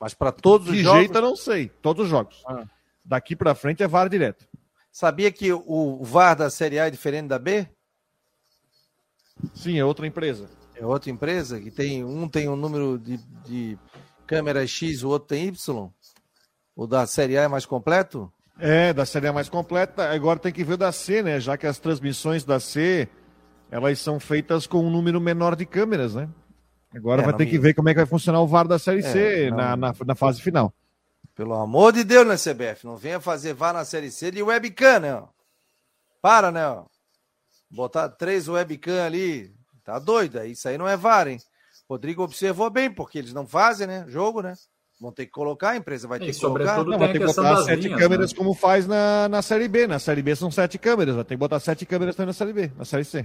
[0.00, 0.92] Mas para todos os jogos?
[0.92, 2.42] De jeito eu não sei, todos os jogos.
[2.46, 2.64] Ah.
[3.04, 4.46] Daqui para frente é VAR direto.
[4.90, 7.66] Sabia que o VAR da Série A é diferente da B?
[9.54, 10.48] Sim, é outra empresa.
[10.74, 13.78] É outra empresa que tem um tem um número de, de
[14.26, 15.90] câmeras X, o outro tem Y.
[16.76, 18.32] O da Série A é mais completo?
[18.58, 20.10] É, da Série A é mais completa.
[20.10, 21.40] Agora tem que ver o da C, né?
[21.40, 23.08] Já que as transmissões da C
[23.70, 26.28] elas são feitas com um número menor de câmeras, né?
[26.94, 27.50] Agora é, vai ter minha...
[27.50, 29.94] que ver como é que vai funcionar o VAR da Série é, C na, na,
[30.06, 30.72] na fase final.
[31.38, 32.84] Pelo amor de Deus, né, CBF?
[32.84, 35.22] Não venha fazer vá na Série C de webcam, né?
[36.20, 36.66] Para, né?
[36.66, 36.86] Ó.
[37.70, 39.54] Botar três webcam ali.
[39.84, 40.44] Tá doido.
[40.44, 41.38] Isso aí não é VAR, hein?
[41.88, 44.04] Rodrigo observou bem, porque eles não fazem, né?
[44.08, 44.54] Jogo, né?
[45.00, 46.82] Vão ter que colocar, a empresa vai ter que colocar.
[46.82, 48.36] Não, vai ter que botar sete linhas, câmeras né?
[48.36, 49.86] como faz na, na Série B.
[49.86, 52.52] Na Série B são sete câmeras, vai ter que botar sete câmeras também na Série
[52.52, 53.24] B, na Série C.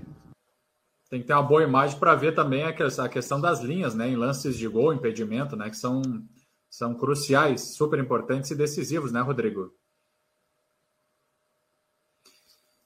[1.10, 4.08] Tem que ter uma boa imagem para ver também a questão das linhas, né?
[4.08, 5.68] Em lances de gol, impedimento, né?
[5.68, 6.04] Que são
[6.74, 9.72] são cruciais, super importantes e decisivos, né, Rodrigo?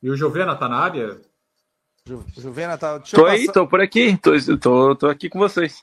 [0.04, 1.22] E o Juvena está na área?
[2.06, 3.00] Ju, Juvena tá.
[3.00, 3.54] Tô aí, passar...
[3.54, 5.82] tô por aqui, tô, tô, tô aqui com vocês.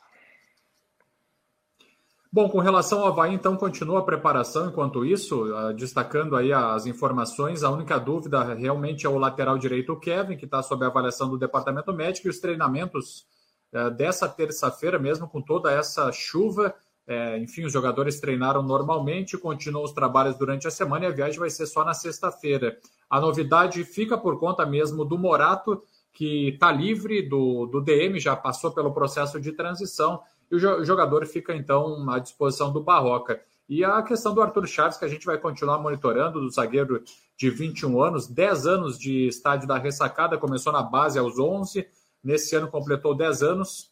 [2.31, 6.85] Bom, com relação ao Havaí, então, continua a preparação enquanto isso, uh, destacando aí as
[6.85, 7.63] informações.
[7.63, 11.39] A única dúvida realmente é o lateral direito, o Kevin, que está sob avaliação do
[11.39, 13.25] departamento médico, e os treinamentos
[13.73, 16.75] uh, dessa terça-feira, mesmo com toda essa chuva,
[17.07, 21.39] é, enfim, os jogadores treinaram normalmente, continuam os trabalhos durante a semana e a viagem
[21.39, 22.79] vai ser só na sexta-feira.
[23.11, 25.83] A novidade fica por conta mesmo do Morato,
[26.13, 31.27] que está livre do, do DM, já passou pelo processo de transição, e o jogador
[31.27, 33.41] fica então à disposição do Barroca.
[33.69, 37.03] E a questão do Arthur Chaves, que a gente vai continuar monitorando, do zagueiro
[37.37, 41.87] de 21 anos, 10 anos de estádio da ressacada, começou na base aos 11,
[42.23, 43.91] nesse ano completou 10 anos,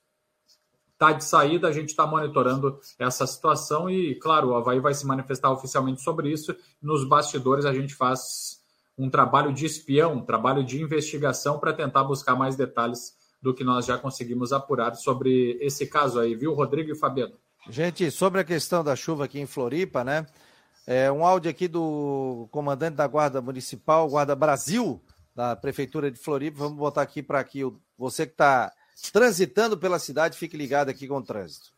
[1.03, 5.05] está de saída, a gente está monitorando essa situação e, claro, o Havaí vai se
[5.05, 6.55] manifestar oficialmente sobre isso.
[6.80, 8.61] Nos bastidores, a gente faz
[8.96, 13.64] um trabalho de espião, um trabalho de investigação para tentar buscar mais detalhes do que
[13.64, 17.34] nós já conseguimos apurar sobre esse caso aí, viu, Rodrigo e Fabiano?
[17.68, 20.26] Gente, sobre a questão da chuva aqui em Floripa, né?
[20.86, 25.03] É um áudio aqui do comandante da Guarda Municipal, Guarda Brasil,
[25.34, 26.59] da Prefeitura de Floripa.
[26.59, 27.62] Vamos botar aqui para aqui
[27.96, 28.72] você que está
[29.12, 31.70] transitando pela cidade, fique ligado aqui com o trânsito.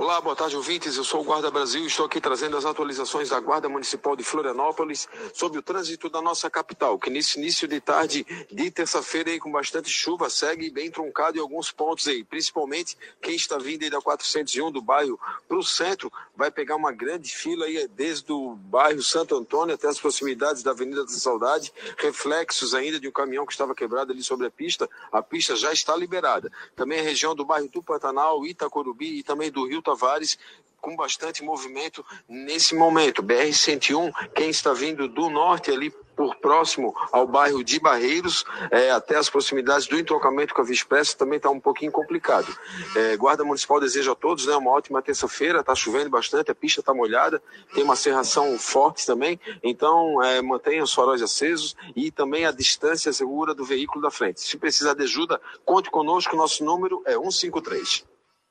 [0.00, 0.96] Olá, boa tarde, ouvintes.
[0.96, 4.24] Eu sou o Guarda Brasil e estou aqui trazendo as atualizações da Guarda Municipal de
[4.24, 9.52] Florianópolis sobre o trânsito da nossa capital, que nesse início de tarde de terça-feira com
[9.52, 14.00] bastante chuva segue bem truncado em alguns pontos aí, principalmente quem está vindo aí da
[14.00, 19.02] 401 do bairro para o centro vai pegar uma grande fila aí desde o bairro
[19.02, 23.52] Santo Antônio até as proximidades da Avenida da Saudade, reflexos ainda de um caminhão que
[23.52, 24.88] estava quebrado ali sobre a pista.
[25.12, 26.50] A pista já está liberada.
[26.74, 30.38] Também a região do bairro Tupantanal, Itacorubi e também do Rio Tavares
[30.80, 33.22] com bastante movimento nesse momento.
[33.22, 39.16] BR-101, quem está vindo do norte ali por próximo ao bairro de Barreiros, é, até
[39.16, 42.54] as proximidades do entrocamento com a Via Expressa, também está um pouquinho complicado.
[42.94, 46.80] É, Guarda Municipal deseja a todos né, uma ótima terça-feira, está chovendo bastante, a pista
[46.80, 47.42] está molhada,
[47.74, 53.12] tem uma serração forte também, então é, mantenha os faróis acesos e também a distância
[53.12, 54.42] segura do veículo da frente.
[54.42, 58.04] Se precisar de ajuda, conte conosco, nosso número é 153.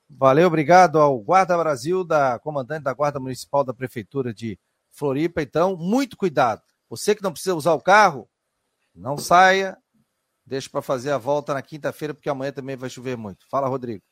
[0.10, 4.60] Valeu, obrigado ao Guarda Brasil, da comandante da Guarda Municipal da Prefeitura de
[4.92, 5.42] Floripa.
[5.42, 6.62] Então, muito cuidado.
[6.90, 8.28] Você que não precisa usar o carro,
[8.96, 9.78] não saia.
[10.46, 13.46] Deixa para fazer a volta na quinta-feira, porque amanhã também vai chover muito.
[13.50, 14.04] Fala, Rodrigo.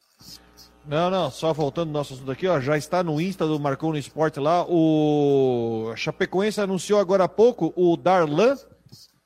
[0.86, 3.92] Não, não, só voltando no nosso assunto aqui, ó, já está no Insta do Marcou
[3.92, 4.66] no Esporte lá.
[4.70, 8.56] O Chapecoense anunciou agora há pouco o Darlan,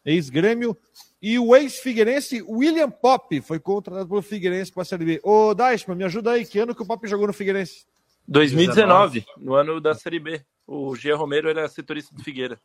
[0.03, 0.75] ex-grêmio,
[1.21, 5.21] e o ex-figueirense William Pop foi contratado pelo Figueirense para a Série B.
[5.23, 6.45] Ô, Dashman, me ajuda aí.
[6.45, 7.85] Que ano que o Pop jogou no Figueirense?
[8.27, 10.41] 2019, no ano da Série B.
[10.65, 12.59] O Gia Romero era setorista do Figueira.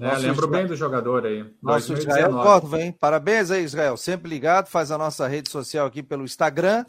[0.00, 1.44] É, lembro bem do jogador aí.
[1.62, 1.98] Nosso 2019.
[1.98, 2.96] Israel Córdova, hein?
[2.98, 3.96] Parabéns aí, Israel.
[3.98, 6.86] Sempre ligado, faz a nossa rede social aqui pelo Instagram.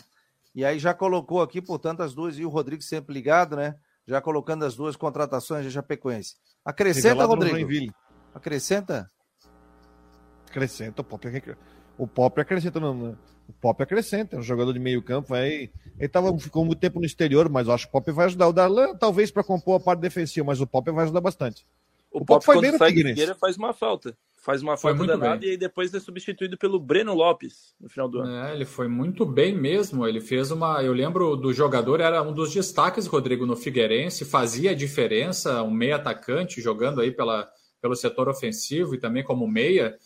[0.55, 3.75] E aí já colocou aqui, portanto, as duas, e o Rodrigo sempre ligado, né?
[4.07, 6.35] Já colocando as duas contratações de Chapecoense.
[6.63, 7.93] Acrescenta, Rodrigo.
[8.33, 9.09] Acrescenta?
[10.53, 11.27] Acrescenta, o Pop,
[11.97, 12.79] o Pop acrescenta.
[12.79, 15.29] No, o Pop acrescenta, é um jogador de meio campo.
[15.29, 18.27] Vai, ele tava, ficou muito tempo no exterior, mas eu acho que o Pop vai
[18.27, 18.47] ajudar.
[18.47, 21.65] O Darlan, talvez, para compor a parte defensiva, mas o Pop vai ajudar bastante.
[22.11, 24.15] O, o Pop, Pop foi bem no Figueira faz uma falta.
[24.43, 25.47] Faz uma falta danada bem.
[25.47, 28.45] e aí depois é substituído pelo Breno Lopes no final do ano.
[28.45, 30.05] É, ele foi muito bem mesmo.
[30.05, 30.83] Ele fez uma.
[30.83, 35.71] Eu lembro do jogador, era um dos destaques, Rodrigo, no Figueirense, fazia a diferença, um
[35.71, 37.49] meia atacante jogando aí pela,
[37.81, 39.97] pelo setor ofensivo e também como meia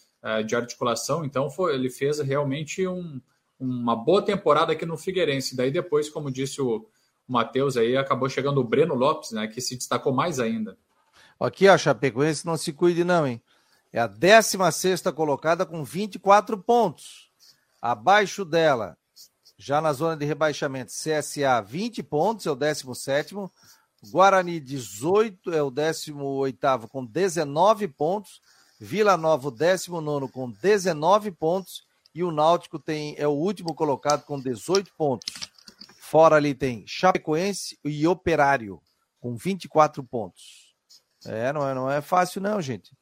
[0.45, 1.23] de articulação.
[1.23, 3.21] Então foi, ele fez realmente um,
[3.59, 5.55] uma boa temporada aqui no Figueirense.
[5.55, 6.87] Daí depois, como disse o,
[7.27, 10.77] o Matheus aí, acabou chegando o Breno Lopes, né, que se destacou mais ainda.
[11.39, 13.41] Aqui, ó, Chapecoense, não se cuide não, hein?
[13.93, 17.29] É a 16 colocada com 24 pontos.
[17.81, 18.97] Abaixo dela,
[19.57, 23.35] já na zona de rebaixamento, CSA 20 pontos, é o 17.
[24.11, 28.41] Guarani 18 é o 18 com 19 pontos.
[28.79, 31.85] Vila Nova, 19 com 19 pontos.
[32.13, 35.33] E o Náutico tem, é o último colocado com 18 pontos.
[35.99, 38.81] Fora ali tem Chapecoense e Operário
[39.19, 40.73] com 24 pontos.
[41.25, 42.95] É, não é, não é fácil, não, gente.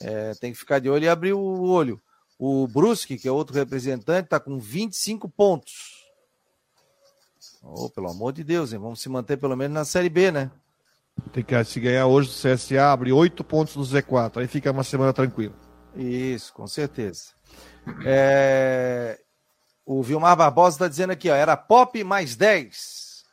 [0.00, 2.00] É, tem que ficar de olho e abrir o olho.
[2.38, 6.04] O Brusque, que é outro representante, está com 25 pontos.
[7.62, 8.78] Oh, pelo amor de Deus, hein?
[8.78, 10.50] vamos se manter pelo menos na Série B, né?
[11.32, 14.84] Tem que se ganhar hoje o CSA, abre 8 pontos no Z4, aí fica uma
[14.84, 15.54] semana tranquila.
[15.96, 17.32] Isso, com certeza.
[18.04, 19.20] É...
[19.86, 23.24] O Vilmar Barbosa está dizendo aqui, ó, era pop mais 10.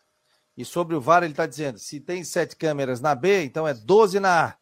[0.57, 3.73] E sobre o VAR, ele está dizendo: se tem sete câmeras na B, então é
[3.73, 4.55] 12 na A,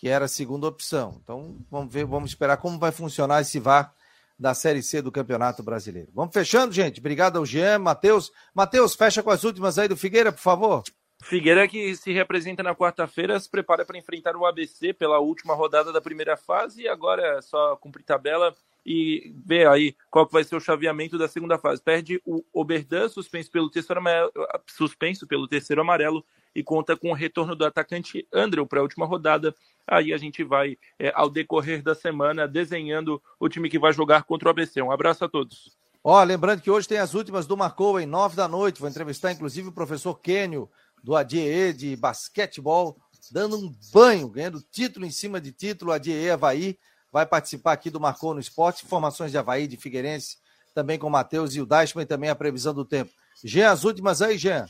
[0.00, 1.20] que era a segunda opção.
[1.22, 3.94] Então vamos ver, vamos esperar como vai funcionar esse VAR
[4.38, 6.10] da Série C do Campeonato Brasileiro.
[6.14, 7.00] Vamos fechando, gente.
[7.00, 8.32] Obrigado ao Jean, Matheus.
[8.54, 10.82] Matheus, fecha com as últimas aí do Figueira, por favor.
[11.22, 15.92] Figueira que se representa na quarta-feira, se prepara para enfrentar o ABC pela última rodada
[15.92, 18.54] da primeira fase e agora é só cumprir tabela
[18.84, 21.80] e ver aí qual que vai ser o chaveamento da segunda fase.
[21.80, 24.32] Perde o Oberdan, suspenso pelo terceiro amarelo,
[24.66, 29.06] suspenso pelo terceiro amarelo e conta com o retorno do atacante André para a última
[29.06, 29.54] rodada.
[29.86, 34.24] Aí a gente vai, é, ao decorrer da semana, desenhando o time que vai jogar
[34.24, 34.82] contra o ABC.
[34.82, 35.76] Um abraço a todos.
[36.04, 38.80] Ó, lembrando que hoje tem as últimas do Marcou em nove da noite.
[38.80, 40.68] Vou entrevistar inclusive o professor Kênio
[41.02, 42.96] do ADE de basquetebol,
[43.30, 46.78] dando um banho, ganhando título em cima de título, ADE Havaí
[47.12, 48.84] vai participar aqui do Marcou no Esporte.
[48.84, 50.38] Informações de Havaí, de Figueirense,
[50.74, 53.10] também com o Matheus e o Dashman e também a previsão do tempo.
[53.44, 54.66] Jean, as últimas aí, Jean.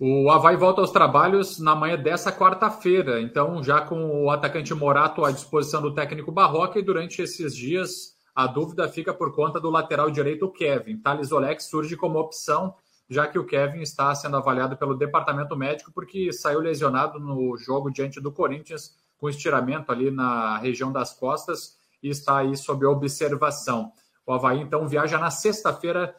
[0.00, 5.24] O Havaí volta aos trabalhos na manhã dessa quarta-feira, então já com o atacante Morato
[5.24, 9.68] à disposição do técnico Barroca e durante esses dias a dúvida fica por conta do
[9.68, 10.98] lateral direito Kevin.
[10.98, 12.72] Thales Olex surge como opção,
[13.08, 17.90] já que o Kevin está sendo avaliado pelo departamento médico porque saiu lesionado no jogo
[17.90, 23.92] diante do Corinthians com estiramento ali na região das costas e está aí sob observação.
[24.26, 26.14] O Havaí, então, viaja na sexta-feira,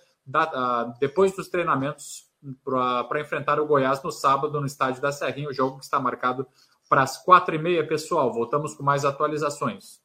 [1.00, 2.28] depois dos treinamentos,
[2.64, 6.48] para enfrentar o Goiás no sábado no estádio da Serrinha, o jogo que está marcado
[6.90, 8.34] para as quatro e meia, pessoal.
[8.34, 10.02] Voltamos com mais atualizações.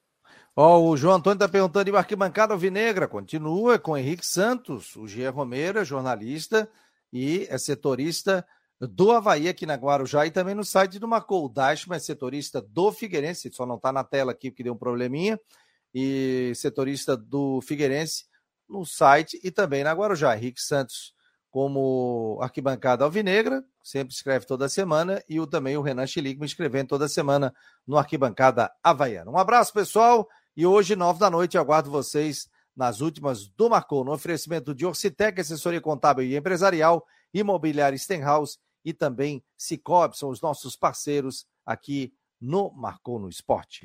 [0.56, 3.08] Oh, o João Antônio está perguntando em arquibancada alvinegra.
[3.08, 6.68] Continua com Henrique Santos, o Gia Romero, é jornalista
[7.12, 8.46] e é setorista
[8.80, 11.44] do Havaí aqui na Guarujá e também no site do Marcou.
[11.44, 14.78] O Dashman é setorista do Figueirense, só não está na tela aqui porque deu um
[14.78, 15.38] probleminha,
[15.94, 18.24] e setorista do Figueirense
[18.68, 20.36] no site e também na Guarujá.
[20.36, 21.14] Henrique Santos
[21.54, 27.06] como arquibancada alvinegra, sempre escreve toda semana, e o, também o Renan Chiligman escrevendo toda
[27.06, 27.54] semana
[27.86, 29.30] no arquibancada havaiana.
[29.30, 34.12] Um abraço, pessoal, e hoje, nove da noite, aguardo vocês nas últimas do Marcou, no
[34.12, 40.76] oferecimento de Orcitec, assessoria contábil e empresarial, Imobiliária Stenhouse e também Cicobi, são os nossos
[40.76, 43.82] parceiros aqui no Marcou no Esporte.